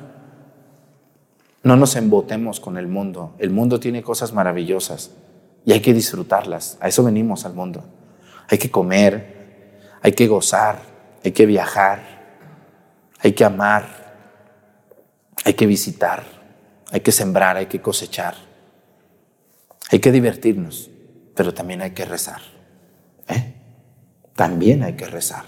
no 1.64 1.76
nos 1.76 1.96
embotemos 1.96 2.60
con 2.60 2.78
el 2.78 2.88
mundo. 2.88 3.34
El 3.40 3.50
mundo 3.50 3.80
tiene 3.80 4.04
cosas 4.04 4.32
maravillosas 4.32 5.12
y 5.66 5.74
hay 5.74 5.82
que 5.82 5.94
disfrutarlas. 5.94 6.78
A 6.80 6.88
eso 6.88 7.04
venimos 7.04 7.46
al 7.46 7.54
mundo. 7.54 7.84
Hay 8.50 8.58
que 8.58 8.72
comer, 8.72 9.40
hay 10.02 10.14
que 10.14 10.28
gozar, 10.28 10.80
hay 11.24 11.32
que 11.32 11.46
viajar, 11.46 12.00
hay 13.20 13.34
que 13.34 13.46
amar, 13.46 13.86
hay 15.46 15.54
que 15.54 15.68
visitar, 15.68 16.24
hay 16.92 17.02
que 17.02 17.12
sembrar, 17.12 17.58
hay 17.58 17.68
que 17.68 17.80
cosechar, 17.80 18.34
hay 19.92 20.00
que 20.00 20.12
divertirnos, 20.12 20.90
pero 21.36 21.54
también 21.54 21.82
hay 21.82 21.92
que 21.92 22.06
rezar. 22.06 22.42
¿eh? 23.28 23.54
También 24.36 24.84
hay 24.84 24.94
que 24.94 25.06
rezar. 25.06 25.44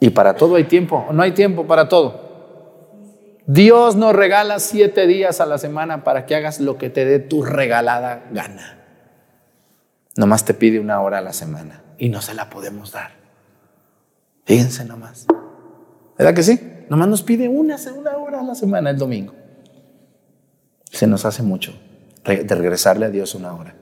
Y 0.00 0.10
para 0.10 0.34
todo 0.34 0.56
hay 0.56 0.64
tiempo, 0.64 1.06
no 1.12 1.22
hay 1.22 1.32
tiempo 1.32 1.66
para 1.66 1.88
todo. 1.88 2.24
Dios 3.46 3.94
nos 3.94 4.16
regala 4.16 4.58
siete 4.58 5.06
días 5.06 5.40
a 5.40 5.46
la 5.46 5.58
semana 5.58 6.02
para 6.02 6.26
que 6.26 6.34
hagas 6.34 6.58
lo 6.58 6.76
que 6.76 6.90
te 6.90 7.04
dé 7.04 7.20
tu 7.20 7.44
regalada 7.44 8.24
gana. 8.32 8.78
Nomás 10.16 10.44
te 10.44 10.54
pide 10.54 10.80
una 10.80 11.00
hora 11.00 11.18
a 11.18 11.20
la 11.20 11.32
semana 11.32 11.83
y 11.98 12.08
no 12.08 12.20
se 12.22 12.34
la 12.34 12.50
podemos 12.50 12.92
dar. 12.92 13.12
Fíjense 14.44 14.84
nomás. 14.84 15.26
¿Verdad 16.18 16.34
que 16.34 16.42
sí? 16.42 16.60
Nomás 16.88 17.08
nos 17.08 17.22
pide 17.22 17.48
una, 17.48 17.76
una 17.96 18.16
hora 18.18 18.40
a 18.40 18.42
la 18.42 18.54
semana 18.54 18.90
el 18.90 18.98
domingo. 18.98 19.34
Se 20.90 21.06
nos 21.06 21.24
hace 21.24 21.42
mucho 21.42 21.74
de 22.24 22.54
regresarle 22.54 23.06
a 23.06 23.10
Dios 23.10 23.34
una 23.34 23.54
hora. 23.54 23.74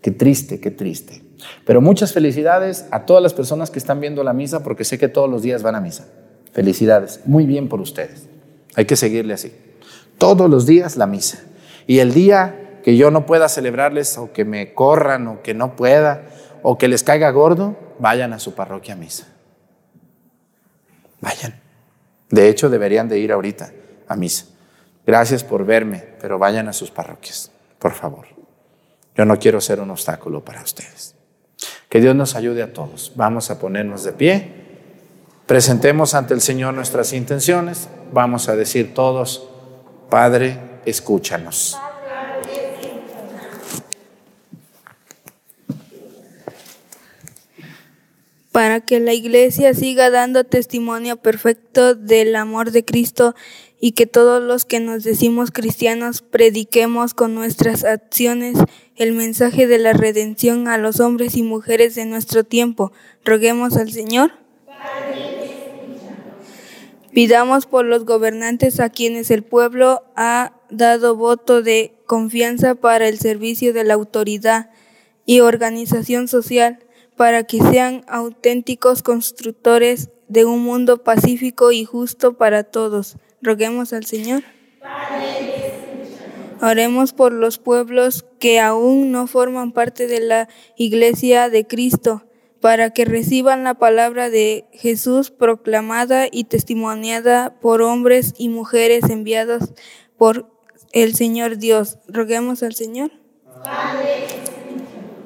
Qué 0.00 0.10
triste, 0.10 0.60
qué 0.60 0.70
triste. 0.70 1.22
Pero 1.64 1.80
muchas 1.80 2.12
felicidades 2.12 2.86
a 2.90 3.04
todas 3.06 3.22
las 3.22 3.34
personas 3.34 3.70
que 3.70 3.78
están 3.78 4.00
viendo 4.00 4.24
la 4.24 4.32
misa 4.32 4.62
porque 4.62 4.84
sé 4.84 4.98
que 4.98 5.08
todos 5.08 5.28
los 5.28 5.42
días 5.42 5.62
van 5.62 5.74
a 5.74 5.80
misa. 5.80 6.06
Felicidades. 6.52 7.20
Muy 7.24 7.46
bien 7.46 7.68
por 7.68 7.80
ustedes. 7.80 8.28
Hay 8.74 8.84
que 8.84 8.96
seguirle 8.96 9.34
así. 9.34 9.52
Todos 10.18 10.48
los 10.48 10.66
días 10.66 10.96
la 10.96 11.06
misa. 11.06 11.40
Y 11.86 11.98
el 11.98 12.12
día 12.12 12.80
que 12.82 12.96
yo 12.96 13.10
no 13.10 13.26
pueda 13.26 13.48
celebrarles 13.48 14.18
o 14.18 14.32
que 14.32 14.44
me 14.44 14.74
corran 14.74 15.26
o 15.28 15.42
que 15.42 15.54
no 15.54 15.76
pueda, 15.76 16.28
o 16.62 16.78
que 16.78 16.88
les 16.88 17.02
caiga 17.02 17.30
gordo, 17.30 17.76
vayan 17.98 18.32
a 18.32 18.38
su 18.38 18.54
parroquia 18.54 18.94
a 18.94 18.96
misa. 18.96 19.26
Vayan. 21.20 21.60
De 22.30 22.48
hecho, 22.48 22.68
deberían 22.68 23.08
de 23.08 23.18
ir 23.18 23.32
ahorita 23.32 23.72
a 24.06 24.16
misa. 24.16 24.46
Gracias 25.06 25.42
por 25.42 25.64
verme, 25.64 26.04
pero 26.20 26.38
vayan 26.38 26.68
a 26.68 26.72
sus 26.72 26.90
parroquias, 26.90 27.50
por 27.78 27.92
favor. 27.92 28.26
Yo 29.16 29.24
no 29.24 29.38
quiero 29.38 29.60
ser 29.60 29.80
un 29.80 29.90
obstáculo 29.90 30.44
para 30.44 30.62
ustedes. 30.62 31.14
Que 31.88 32.00
Dios 32.00 32.14
nos 32.14 32.36
ayude 32.36 32.62
a 32.62 32.72
todos. 32.72 33.12
Vamos 33.16 33.50
a 33.50 33.58
ponernos 33.58 34.04
de 34.04 34.12
pie. 34.12 34.52
Presentemos 35.46 36.14
ante 36.14 36.34
el 36.34 36.40
Señor 36.40 36.74
nuestras 36.74 37.12
intenciones. 37.14 37.88
Vamos 38.12 38.48
a 38.48 38.56
decir 38.56 38.92
todos, 38.92 39.48
Padre, 40.10 40.58
escúchanos. 40.84 41.78
Para 48.58 48.80
que 48.80 48.98
la 48.98 49.12
Iglesia 49.12 49.72
siga 49.72 50.10
dando 50.10 50.42
testimonio 50.42 51.16
perfecto 51.18 51.94
del 51.94 52.34
amor 52.34 52.72
de 52.72 52.84
Cristo 52.84 53.36
y 53.78 53.92
que 53.92 54.08
todos 54.08 54.42
los 54.42 54.64
que 54.64 54.80
nos 54.80 55.04
decimos 55.04 55.52
cristianos 55.52 56.22
prediquemos 56.22 57.14
con 57.14 57.36
nuestras 57.36 57.84
acciones 57.84 58.58
el 58.96 59.12
mensaje 59.12 59.68
de 59.68 59.78
la 59.78 59.92
redención 59.92 60.66
a 60.66 60.76
los 60.76 60.98
hombres 60.98 61.36
y 61.36 61.44
mujeres 61.44 61.94
de 61.94 62.04
nuestro 62.04 62.42
tiempo. 62.42 62.90
Roguemos 63.24 63.76
al 63.76 63.92
Señor. 63.92 64.32
Pidamos 67.12 67.66
por 67.66 67.84
los 67.84 68.04
gobernantes 68.06 68.80
a 68.80 68.90
quienes 68.90 69.30
el 69.30 69.44
pueblo 69.44 70.02
ha 70.16 70.52
dado 70.68 71.14
voto 71.14 71.62
de 71.62 71.94
confianza 72.06 72.74
para 72.74 73.06
el 73.06 73.20
servicio 73.20 73.72
de 73.72 73.84
la 73.84 73.94
autoridad 73.94 74.70
y 75.24 75.38
organización 75.38 76.26
social 76.26 76.80
para 77.18 77.42
que 77.42 77.60
sean 77.60 78.04
auténticos 78.06 79.02
constructores 79.02 80.08
de 80.28 80.44
un 80.44 80.62
mundo 80.62 81.02
pacífico 81.02 81.72
y 81.72 81.84
justo 81.84 82.38
para 82.38 82.62
todos. 82.62 83.16
Roguemos 83.42 83.92
al 83.92 84.06
Señor. 84.06 84.44
Oremos 86.62 87.12
por 87.12 87.32
los 87.32 87.58
pueblos 87.58 88.24
que 88.38 88.60
aún 88.60 89.10
no 89.10 89.26
forman 89.26 89.72
parte 89.72 90.06
de 90.06 90.20
la 90.20 90.48
Iglesia 90.76 91.50
de 91.50 91.66
Cristo, 91.66 92.24
para 92.60 92.90
que 92.90 93.04
reciban 93.04 93.64
la 93.64 93.74
palabra 93.74 94.30
de 94.30 94.66
Jesús 94.72 95.32
proclamada 95.32 96.26
y 96.30 96.44
testimoniada 96.44 97.58
por 97.60 97.82
hombres 97.82 98.32
y 98.38 98.48
mujeres 98.48 99.10
enviados 99.10 99.72
por 100.16 100.48
el 100.92 101.16
Señor 101.16 101.58
Dios. 101.58 101.98
Roguemos 102.06 102.62
al 102.62 102.74
Señor. 102.74 103.10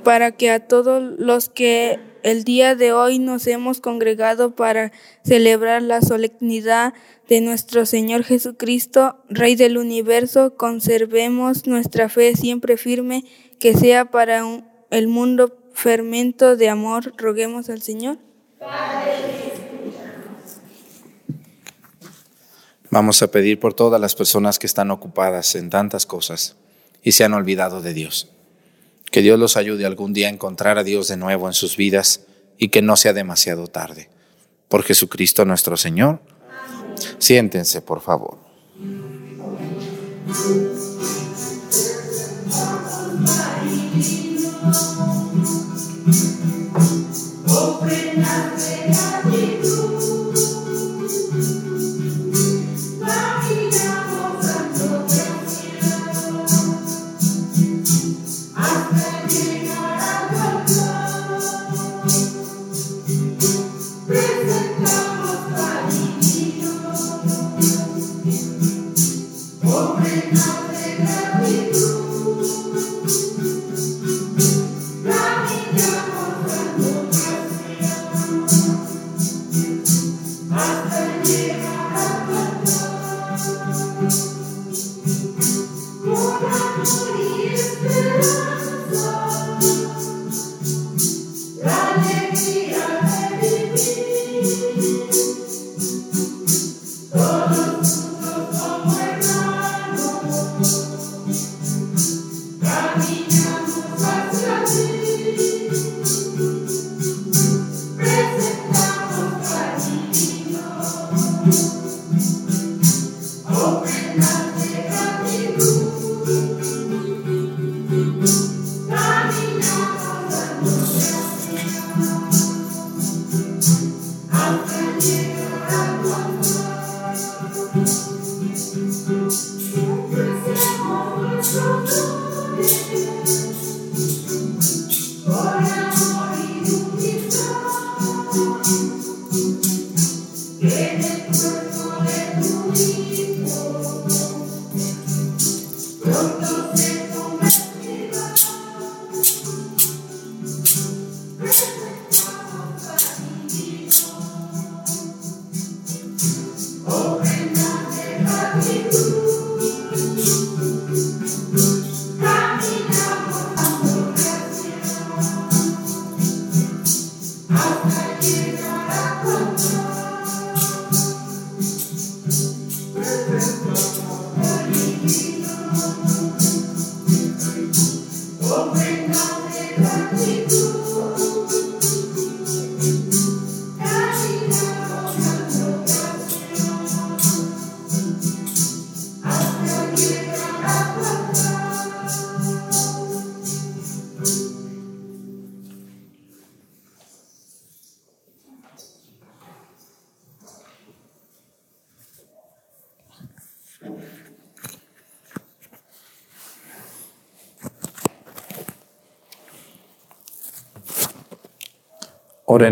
Para 0.03 0.33
que 0.33 0.51
a 0.51 0.67
todos 0.67 1.19
los 1.19 1.49
que 1.49 2.01
el 2.23 2.45
día 2.45 2.75
de 2.75 2.93
hoy 2.93 3.19
nos 3.19 3.47
hemos 3.47 3.81
congregado 3.81 4.55
para 4.55 4.93
celebrar 5.25 5.83
la 5.83 6.03
solemnidad 6.03 6.95
de 7.29 7.41
nuestro 7.41 7.87
Señor 7.87 8.25
Jesucristo, 8.25 9.17
Rey 9.29 9.57
del 9.57 9.79
universo, 9.79 10.57
conservemos 10.57 11.67
nuestra 11.67 12.09
fe 12.09 12.37
siempre 12.37 12.77
firme, 12.77 13.25
que 13.59 13.75
sea 13.75 14.11
para 14.11 14.45
el 14.91 15.09
mundo 15.09 15.57
fermento 15.73 16.57
de 16.57 16.69
amor. 16.69 17.15
Roguemos 17.17 17.71
al 17.71 17.83
Señor. 17.83 18.19
Vamos 22.91 23.23
a 23.23 23.31
pedir 23.31 23.59
por 23.59 23.73
todas 23.73 24.01
las 24.01 24.15
personas 24.15 24.59
que 24.59 24.67
están 24.67 24.91
ocupadas 24.91 25.55
en 25.55 25.71
tantas 25.71 26.05
cosas 26.05 26.57
y 27.03 27.13
se 27.13 27.25
han 27.25 27.33
olvidado 27.33 27.81
de 27.81 27.95
Dios. 27.95 28.32
Que 29.13 29.21
Dios 29.21 29.39
los 29.39 29.57
ayude 29.57 29.85
algún 29.85 30.15
día 30.15 30.29
a 30.29 30.31
encontrar 30.31 30.79
a 30.79 30.85
Dios 30.85 31.07
de 31.07 31.19
nuevo 31.19 31.47
en 31.47 31.53
sus 31.53 31.77
vidas 31.77 32.23
y 32.57 32.69
que 32.69 32.81
no 32.81 32.97
sea 32.97 33.13
demasiado 33.13 33.67
tarde. 33.67 34.09
Por 34.69 34.83
Jesucristo 34.83 35.45
nuestro 35.45 35.77
Señor. 35.77 36.21
Siéntense, 37.19 37.83
por 37.83 38.01
favor. 38.01 38.39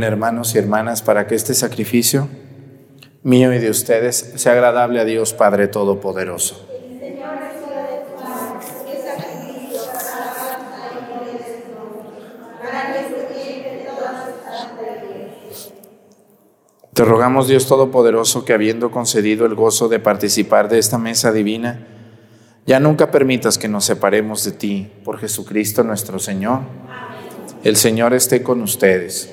Hermanos 0.03 0.55
y 0.55 0.59
hermanas 0.59 1.03
para 1.03 1.27
que 1.27 1.35
este 1.35 1.55
sacrificio 1.55 2.29
mío 3.23 3.53
y 3.53 3.59
de 3.59 3.71
ustedes 3.71 4.33
sea 4.37 4.53
agradable 4.53 5.01
a 5.01 5.05
Dios 5.05 5.33
Padre 5.33 5.69
Todopoderoso. 5.69 6.67
Te 16.95 17.05
rogamos 17.05 17.49
Dios 17.49 17.67
Todopoderoso 17.67 18.45
que 18.45 18.53
habiendo 18.53 18.91
concedido 18.91 19.47
el 19.47 19.55
gozo 19.55 19.89
de 19.89 20.01
participar 20.01 20.69
de 20.69 20.79
esta 20.79 20.99
mesa 20.99 21.33
divina, 21.33 21.87
ya 22.67 22.79
nunca 22.79 23.11
permitas 23.11 23.57
que 23.57 23.69
nos 23.69 23.87
separemos 23.87 24.45
de 24.45 24.53
ti 24.53 24.93
por 25.03 25.19
Jesucristo 25.19 25.83
nuestro 25.83 26.19
Señor. 26.19 26.61
El 27.65 27.77
Señor 27.77 28.13
esté 28.13 28.43
con 28.43 28.61
ustedes. 28.61 29.33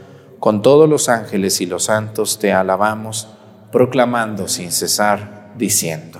con 0.41 0.63
todos 0.63 0.89
los 0.89 1.07
ángeles 1.07 1.61
y 1.61 1.67
los 1.67 1.83
santos 1.83 2.39
te 2.39 2.51
alabamos, 2.51 3.27
proclamando 3.71 4.47
sin 4.47 4.71
cesar, 4.71 5.51
diciendo. 5.55 6.19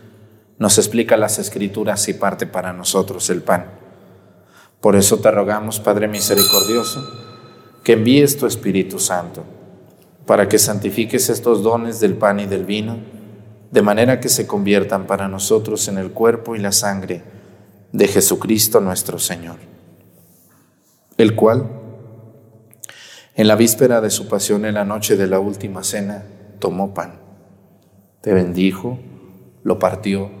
nos 0.61 0.77
explica 0.77 1.17
las 1.17 1.39
escrituras 1.39 2.07
y 2.07 2.13
parte 2.13 2.45
para 2.45 2.71
nosotros 2.71 3.31
el 3.31 3.41
pan. 3.41 3.65
Por 4.79 4.95
eso 4.95 5.17
te 5.17 5.31
rogamos, 5.31 5.79
Padre 5.79 6.07
misericordioso, 6.07 7.03
que 7.83 7.93
envíes 7.93 8.37
tu 8.37 8.45
Espíritu 8.45 8.99
Santo, 8.99 9.43
para 10.27 10.47
que 10.47 10.59
santifiques 10.59 11.29
estos 11.29 11.63
dones 11.63 11.99
del 11.99 12.13
pan 12.13 12.41
y 12.41 12.45
del 12.45 12.65
vino, 12.65 12.99
de 13.71 13.81
manera 13.81 14.19
que 14.19 14.29
se 14.29 14.45
conviertan 14.45 15.07
para 15.07 15.27
nosotros 15.27 15.87
en 15.87 15.97
el 15.97 16.11
cuerpo 16.11 16.55
y 16.55 16.59
la 16.59 16.71
sangre 16.71 17.23
de 17.91 18.07
Jesucristo 18.07 18.79
nuestro 18.81 19.17
Señor, 19.17 19.57
el 21.17 21.35
cual, 21.35 21.71
en 23.33 23.47
la 23.47 23.55
víspera 23.55 23.99
de 23.99 24.11
su 24.11 24.27
pasión 24.27 24.65
en 24.65 24.75
la 24.75 24.85
noche 24.85 25.17
de 25.17 25.25
la 25.25 25.39
última 25.39 25.83
cena, 25.83 26.23
tomó 26.59 26.93
pan, 26.93 27.19
te 28.21 28.31
bendijo, 28.31 28.99
lo 29.63 29.79
partió 29.79 30.40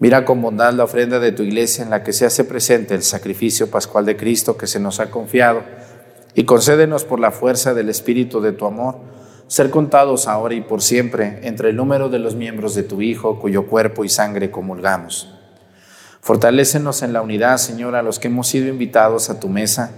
Mira 0.00 0.24
con 0.24 0.40
bondad 0.40 0.72
la 0.74 0.84
ofrenda 0.84 1.18
de 1.18 1.32
tu 1.32 1.42
iglesia 1.42 1.82
en 1.82 1.90
la 1.90 2.04
que 2.04 2.12
se 2.12 2.24
hace 2.24 2.44
presente 2.44 2.94
el 2.94 3.02
sacrificio 3.02 3.68
pascual 3.68 4.06
de 4.06 4.16
Cristo 4.16 4.56
que 4.56 4.68
se 4.68 4.78
nos 4.78 5.00
ha 5.00 5.10
confiado 5.10 5.62
y 6.34 6.44
concédenos 6.44 7.04
por 7.04 7.18
la 7.18 7.32
fuerza 7.32 7.74
del 7.74 7.88
Espíritu 7.88 8.40
de 8.40 8.52
tu 8.52 8.66
amor 8.66 8.96
ser 9.48 9.70
contados 9.70 10.28
ahora 10.28 10.54
y 10.54 10.60
por 10.60 10.82
siempre 10.82 11.40
entre 11.42 11.70
el 11.70 11.76
número 11.76 12.10
de 12.10 12.20
los 12.20 12.36
miembros 12.36 12.74
de 12.74 12.84
tu 12.84 13.02
Hijo 13.02 13.40
cuyo 13.40 13.66
cuerpo 13.66 14.04
y 14.04 14.08
sangre 14.08 14.50
comulgamos. 14.50 15.34
Fortalécenos 16.20 17.02
en 17.02 17.12
la 17.12 17.22
unidad, 17.22 17.56
Señor, 17.56 17.96
a 17.96 18.02
los 18.02 18.18
que 18.18 18.28
hemos 18.28 18.46
sido 18.46 18.68
invitados 18.68 19.30
a 19.30 19.40
tu 19.40 19.48
mesa, 19.48 19.92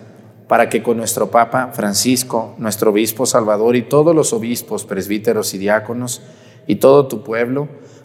para 0.46 0.68
que 0.68 0.82
con 0.82 0.96
nuestro 0.96 1.30
Papa 1.30 1.70
Francisco, 1.72 2.55
nuestro 2.59 2.90
Obispo 2.90 3.26
Salvador 3.26 3.76
y 3.76 3.82
todos 3.82 4.14
los 4.14 4.32
obispos, 4.32 4.84
presbíteros 4.84 5.55
y 5.55 5.59
diáconos 5.59 6.22
y 6.66 6.76
todo 6.76 7.09
tu 7.09 7.24
pueblo, 7.24 7.68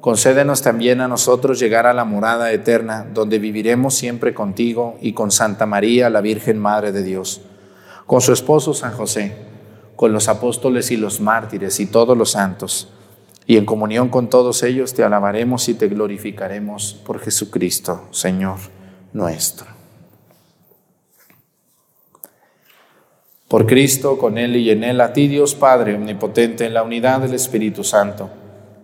concédenos 0.00 0.62
también 0.62 1.00
a 1.00 1.08
nosotros 1.08 1.58
llegar 1.58 1.86
a 1.86 1.94
la 1.94 2.04
morada 2.04 2.52
eterna, 2.52 3.06
donde 3.12 3.38
viviremos 3.38 3.94
siempre 3.94 4.34
contigo 4.34 4.96
y 5.00 5.12
con 5.12 5.30
Santa 5.30 5.66
María, 5.66 6.10
la 6.10 6.20
Virgen 6.20 6.58
Madre 6.58 6.92
de 6.92 7.02
Dios, 7.02 7.40
con 8.06 8.20
su 8.20 8.32
esposo 8.32 8.74
San 8.74 8.92
José, 8.92 9.34
con 9.96 10.12
los 10.12 10.28
apóstoles 10.28 10.90
y 10.90 10.96
los 10.96 11.20
mártires 11.20 11.80
y 11.80 11.86
todos 11.86 12.16
los 12.16 12.32
santos, 12.32 12.92
y 13.46 13.56
en 13.56 13.64
comunión 13.64 14.08
con 14.10 14.28
todos 14.28 14.62
ellos 14.62 14.94
te 14.94 15.02
alabaremos 15.02 15.68
y 15.68 15.74
te 15.74 15.88
glorificaremos 15.88 16.94
por 17.04 17.18
Jesucristo, 17.18 18.06
Señor 18.10 18.58
nuestro. 19.12 19.66
Por 23.48 23.66
Cristo, 23.66 24.18
con 24.18 24.36
Él 24.36 24.56
y 24.56 24.68
en 24.68 24.84
Él, 24.84 25.00
a 25.00 25.14
ti 25.14 25.26
Dios 25.26 25.54
Padre, 25.54 25.94
omnipotente 25.94 26.66
en 26.66 26.74
la 26.74 26.82
unidad 26.82 27.20
del 27.20 27.32
Espíritu 27.32 27.82
Santo 27.82 28.28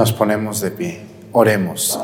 Nos 0.00 0.14
ponemos 0.14 0.62
de 0.62 0.70
pie, 0.70 1.02
oremos. 1.30 2.00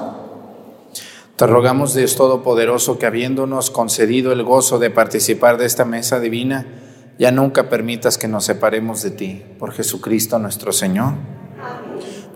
Te 1.36 1.46
rogamos, 1.46 1.94
Dios 1.94 2.14
Todopoderoso, 2.14 2.98
que 2.98 3.06
habiéndonos 3.06 3.70
concedido 3.70 4.32
el 4.32 4.42
gozo 4.42 4.78
de 4.78 4.90
participar 4.90 5.56
de 5.56 5.64
esta 5.64 5.86
mesa 5.86 6.20
divina, 6.20 6.66
ya 7.18 7.30
nunca 7.30 7.70
permitas 7.70 8.18
que 8.18 8.28
nos 8.28 8.44
separemos 8.44 9.00
de 9.00 9.12
ti, 9.12 9.42
por 9.58 9.72
Jesucristo 9.72 10.38
nuestro 10.38 10.72
Señor. 10.72 11.14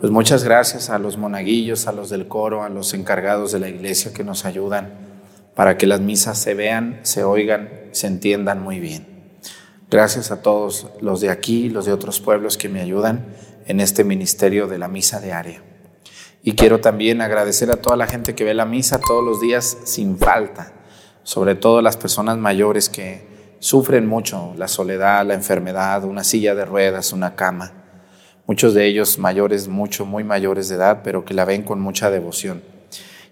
Pues 0.01 0.11
muchas 0.11 0.45
gracias 0.45 0.89
a 0.89 0.99
los 0.99 1.19
monaguillos, 1.19 1.87
a 1.87 1.93
los 1.93 2.09
del 2.09 2.27
coro, 2.27 2.63
a 2.63 2.71
los 2.71 2.95
encargados 2.95 3.53
de 3.53 3.59
la 3.59 3.69
iglesia 3.69 4.15
que 4.15 4.25
nos 4.25 4.47
ayudan 4.47 4.95
para 5.55 5.77
que 5.77 5.87
las 5.87 6.01
misas 6.01 6.39
se 6.39 6.55
vean, 6.55 7.01
se 7.03 7.23
oigan, 7.23 7.69
se 7.93 8.07
entiendan 8.07 8.63
muy 8.63 8.81
bien. 8.81 9.07
Gracias 9.91 10.31
a 10.31 10.41
todos 10.41 10.87
los 11.03 11.21
de 11.21 11.29
aquí, 11.29 11.69
los 11.69 11.85
de 11.85 11.93
otros 11.93 12.19
pueblos 12.19 12.57
que 12.57 12.71
me 12.71 12.81
ayudan 12.81 13.27
en 13.71 13.79
este 13.79 14.03
ministerio 14.03 14.67
de 14.67 14.79
la 14.79 14.89
misa 14.89 15.21
diaria. 15.21 15.63
Y 16.43 16.55
quiero 16.55 16.81
también 16.81 17.21
agradecer 17.21 17.71
a 17.71 17.77
toda 17.77 17.97
la 17.97 18.09
gente 18.09 18.35
que 18.35 18.43
ve 18.43 18.53
la 18.53 18.67
misa 18.67 18.99
todos 18.99 19.25
los 19.25 19.41
días 19.41 19.79
sin 19.85 20.19
falta, 20.19 20.73
sobre 21.23 21.55
todo 21.55 21.81
las 21.81 21.97
personas 21.97 22.37
mayores 22.37 22.89
que 22.89 23.55
sufren 23.61 24.09
mucho 24.09 24.55
la 24.57 24.67
soledad, 24.67 25.25
la 25.25 25.35
enfermedad, 25.35 26.03
una 26.03 26.25
silla 26.25 26.57
de 26.57 26.65
ruedas, 26.65 27.13
una 27.13 27.37
cama. 27.37 27.73
Muchos 28.47 28.75
de 28.75 28.87
ellos 28.87 29.21
mayores, 29.21 29.69
mucho, 29.69 30.05
muy 30.05 30.25
mayores 30.25 30.69
de 30.69 30.75
edad, 30.75 31.03
pero 31.05 31.25
que 31.25 31.35
la 31.35 31.45
ven 31.45 31.63
con 31.63 31.81
mucha 31.81 32.11
devoción. 32.11 32.63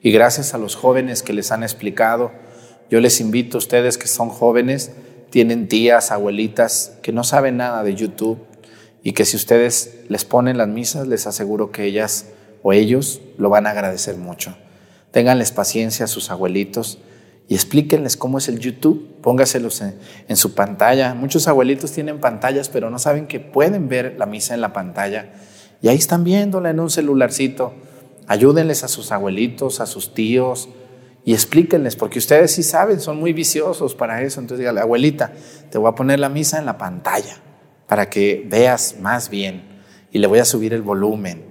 Y 0.02 0.12
gracias 0.12 0.54
a 0.54 0.58
los 0.58 0.76
jóvenes 0.76 1.24
que 1.24 1.32
les 1.32 1.50
han 1.50 1.64
explicado, 1.64 2.30
yo 2.90 3.00
les 3.00 3.20
invito 3.20 3.56
a 3.56 3.58
ustedes 3.58 3.98
que 3.98 4.06
son 4.06 4.28
jóvenes, 4.28 4.92
tienen 5.30 5.66
tías, 5.66 6.12
abuelitas 6.12 6.96
que 7.02 7.10
no 7.10 7.24
saben 7.24 7.56
nada 7.56 7.82
de 7.82 7.96
YouTube, 7.96 8.38
y 9.02 9.12
que 9.12 9.24
si 9.24 9.36
ustedes 9.36 10.00
les 10.08 10.24
ponen 10.24 10.58
las 10.58 10.68
misas, 10.68 11.06
les 11.06 11.26
aseguro 11.26 11.70
que 11.70 11.84
ellas 11.84 12.26
o 12.62 12.72
ellos 12.72 13.20
lo 13.36 13.50
van 13.50 13.66
a 13.66 13.70
agradecer 13.70 14.16
mucho. 14.16 14.56
Ténganles 15.10 15.52
paciencia 15.52 16.04
a 16.04 16.08
sus 16.08 16.30
abuelitos 16.30 16.98
y 17.48 17.54
explíquenles 17.54 18.16
cómo 18.16 18.38
es 18.38 18.48
el 18.48 18.58
YouTube, 18.58 19.16
póngaselos 19.22 19.82
en, 19.82 20.36
su 20.36 20.54
pantalla. 20.54 21.14
Muchos 21.14 21.48
abuelitos 21.48 21.92
tienen 21.92 22.20
pantallas, 22.20 22.68
pero 22.68 22.90
no 22.90 22.98
saben 22.98 23.26
que 23.26 23.40
pueden 23.40 23.88
ver 23.88 24.16
la 24.18 24.26
misa 24.26 24.54
en 24.54 24.60
la 24.60 24.72
pantalla. 24.72 25.32
Y 25.80 25.88
ahí 25.88 25.96
están 25.96 26.24
viéndola 26.24 26.70
en 26.70 26.80
un 26.80 26.90
celularcito. 26.90 27.72
Ayúdenles 28.26 28.84
a 28.84 28.88
sus 28.88 29.12
abuelitos, 29.12 29.80
a 29.80 29.86
sus 29.86 30.12
tíos, 30.12 30.68
y 31.24 31.32
explíquenles, 31.32 31.96
porque 31.96 32.18
ustedes 32.18 32.52
sí 32.52 32.62
saben, 32.62 33.00
son 33.00 33.18
muy 33.18 33.32
viciosos 33.32 33.94
para 33.94 34.22
eso. 34.22 34.40
Entonces 34.40 34.58
dígale, 34.58 34.80
abuelita, 34.80 35.32
te 35.70 35.78
voy 35.78 35.88
a 35.88 35.94
poner 35.94 36.20
la 36.20 36.28
misa 36.28 36.58
en 36.58 36.66
la 36.66 36.76
pantalla 36.76 37.47
para 37.88 38.08
que 38.08 38.44
veas 38.46 38.96
más 39.00 39.28
bien 39.30 39.62
y 40.12 40.18
le 40.18 40.26
voy 40.26 40.38
a 40.38 40.44
subir 40.44 40.72
el 40.72 40.82
volumen. 40.82 41.44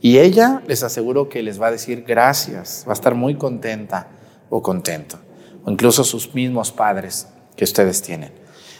Y 0.00 0.18
ella 0.18 0.62
les 0.66 0.82
aseguro 0.82 1.28
que 1.28 1.42
les 1.42 1.60
va 1.60 1.66
a 1.66 1.72
decir 1.72 2.04
gracias, 2.06 2.84
va 2.86 2.92
a 2.92 2.94
estar 2.94 3.14
muy 3.14 3.34
contenta 3.34 4.08
o 4.48 4.62
contento, 4.62 5.18
o 5.64 5.70
incluso 5.70 6.04
sus 6.04 6.34
mismos 6.34 6.72
padres 6.72 7.28
que 7.56 7.64
ustedes 7.64 8.00
tienen. 8.00 8.32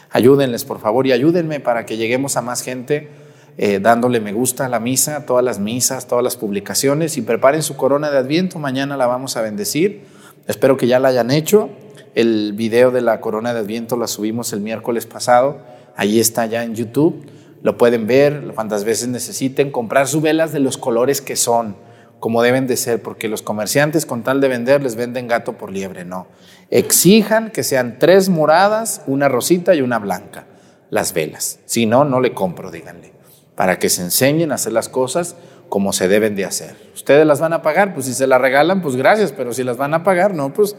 Ayúdenles, 0.09 0.65
por 0.65 0.79
favor, 0.79 1.05
y 1.05 1.11
ayúdenme 1.11 1.59
para 1.59 1.85
que 1.85 1.97
lleguemos 1.97 2.37
a 2.37 2.41
más 2.41 2.63
gente 2.63 3.09
eh, 3.57 3.79
dándole 3.79 4.19
me 4.19 4.33
gusta 4.33 4.65
a 4.65 4.69
la 4.69 4.79
misa, 4.79 5.25
todas 5.25 5.43
las 5.43 5.59
misas, 5.59 6.07
todas 6.07 6.23
las 6.23 6.37
publicaciones, 6.37 7.17
y 7.17 7.21
preparen 7.21 7.63
su 7.63 7.75
corona 7.75 8.09
de 8.09 8.17
Adviento, 8.17 8.59
mañana 8.59 8.97
la 8.97 9.07
vamos 9.07 9.37
a 9.37 9.41
bendecir. 9.41 10.03
Espero 10.47 10.77
que 10.77 10.87
ya 10.87 10.99
la 10.99 11.09
hayan 11.09 11.31
hecho. 11.31 11.69
El 12.15 12.53
video 12.53 12.91
de 12.91 13.01
la 13.01 13.21
corona 13.21 13.53
de 13.53 13.59
Adviento 13.59 13.97
la 13.97 14.07
subimos 14.07 14.53
el 14.53 14.61
miércoles 14.61 15.05
pasado, 15.05 15.59
ahí 15.95 16.19
está 16.19 16.45
ya 16.45 16.63
en 16.63 16.75
YouTube, 16.75 17.25
lo 17.61 17.77
pueden 17.77 18.07
ver 18.07 18.51
cuantas 18.55 18.83
veces 18.83 19.07
necesiten, 19.07 19.71
comprar 19.71 20.07
sus 20.07 20.21
velas 20.21 20.51
de 20.51 20.59
los 20.59 20.77
colores 20.77 21.21
que 21.21 21.35
son 21.35 21.75
como 22.21 22.43
deben 22.43 22.67
de 22.67 22.77
ser, 22.77 23.01
porque 23.01 23.27
los 23.27 23.41
comerciantes 23.41 24.05
con 24.05 24.23
tal 24.23 24.41
de 24.41 24.47
vender 24.47 24.81
les 24.83 24.95
venden 24.95 25.27
gato 25.27 25.57
por 25.57 25.71
liebre, 25.71 26.05
no. 26.05 26.27
Exijan 26.69 27.49
que 27.49 27.63
sean 27.63 27.97
tres 27.97 28.29
moradas, 28.29 29.01
una 29.07 29.27
rosita 29.27 29.73
y 29.73 29.81
una 29.81 29.97
blanca, 29.97 30.45
las 30.91 31.13
velas. 31.13 31.59
Si 31.65 31.87
no, 31.87 32.05
no 32.05 32.21
le 32.21 32.33
compro, 32.33 32.69
díganle, 32.69 33.11
para 33.55 33.79
que 33.79 33.89
se 33.89 34.03
enseñen 34.03 34.51
a 34.51 34.55
hacer 34.55 34.71
las 34.71 34.87
cosas 34.87 35.35
como 35.67 35.93
se 35.93 36.07
deben 36.07 36.35
de 36.35 36.45
hacer. 36.45 36.75
Ustedes 36.93 37.25
las 37.25 37.39
van 37.39 37.53
a 37.53 37.63
pagar, 37.63 37.95
pues 37.95 38.05
si 38.05 38.13
se 38.13 38.27
las 38.27 38.39
regalan, 38.39 38.83
pues 38.83 38.95
gracias, 38.95 39.31
pero 39.31 39.51
si 39.51 39.63
las 39.63 39.77
van 39.77 39.95
a 39.95 40.03
pagar, 40.03 40.35
no, 40.35 40.53
pues 40.53 40.75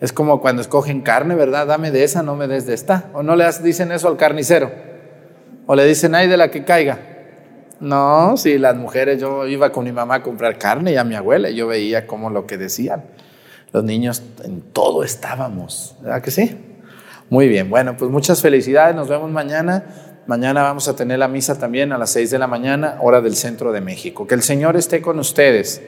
es 0.00 0.12
como 0.12 0.40
cuando 0.40 0.62
escogen 0.62 1.00
carne, 1.00 1.34
¿verdad? 1.34 1.66
Dame 1.66 1.90
de 1.90 2.04
esa, 2.04 2.22
no 2.22 2.36
me 2.36 2.46
des 2.46 2.66
de 2.66 2.74
esta. 2.74 3.10
O 3.14 3.22
no 3.22 3.36
le 3.36 3.46
dicen 3.62 3.92
eso 3.92 4.08
al 4.08 4.16
carnicero. 4.16 4.70
O 5.66 5.74
le 5.74 5.84
dicen, 5.84 6.14
ay, 6.14 6.28
de 6.28 6.36
la 6.36 6.50
que 6.50 6.64
caiga. 6.64 6.98
No, 7.80 8.36
sí, 8.36 8.58
las 8.58 8.76
mujeres, 8.76 9.20
yo 9.20 9.46
iba 9.46 9.70
con 9.70 9.84
mi 9.84 9.92
mamá 9.92 10.16
a 10.16 10.22
comprar 10.22 10.58
carne 10.58 10.92
y 10.92 10.96
a 10.96 11.04
mi 11.04 11.14
abuela, 11.14 11.50
yo 11.50 11.66
veía 11.66 12.06
como 12.06 12.30
lo 12.30 12.46
que 12.46 12.56
decían. 12.56 13.04
Los 13.72 13.84
niños 13.84 14.22
en 14.44 14.62
todo 14.62 15.02
estábamos, 15.02 15.96
¿verdad 16.00 16.22
que 16.22 16.30
sí? 16.30 16.56
Muy 17.30 17.48
bien, 17.48 17.68
bueno, 17.68 17.96
pues 17.96 18.10
muchas 18.10 18.40
felicidades, 18.40 18.94
nos 18.94 19.08
vemos 19.08 19.30
mañana. 19.30 19.84
Mañana 20.26 20.62
vamos 20.62 20.88
a 20.88 20.96
tener 20.96 21.18
la 21.18 21.28
misa 21.28 21.58
también 21.58 21.92
a 21.92 21.98
las 21.98 22.10
6 22.10 22.30
de 22.30 22.38
la 22.38 22.46
mañana, 22.46 22.96
hora 23.00 23.20
del 23.20 23.36
centro 23.36 23.72
de 23.72 23.82
México. 23.82 24.26
Que 24.26 24.34
el 24.34 24.42
Señor 24.42 24.76
esté 24.76 25.02
con 25.02 25.18
ustedes. 25.18 25.82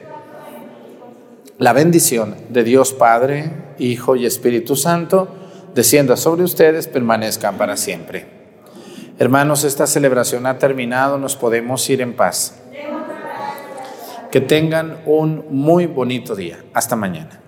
La 1.59 1.73
bendición 1.73 2.35
de 2.49 2.63
Dios 2.63 2.93
Padre, 2.93 3.51
Hijo 3.79 4.15
y 4.15 4.27
Espíritu 4.27 4.75
Santo 4.75 5.27
descienda 5.73 6.15
sobre 6.15 6.43
ustedes, 6.43 6.87
permanezcan 6.87 7.57
para 7.57 7.77
siempre. 7.77 8.27
Hermanos, 9.17 9.63
esta 9.63 9.87
celebración 9.87 10.45
ha 10.45 10.59
terminado, 10.59 11.17
nos 11.17 11.35
podemos 11.35 11.89
ir 11.89 12.01
en 12.01 12.15
paz. 12.15 12.61
Que 14.29 14.39
tengan 14.39 14.99
un 15.07 15.45
muy 15.49 15.87
bonito 15.87 16.35
día. 16.35 16.63
Hasta 16.73 16.95
mañana. 16.95 17.41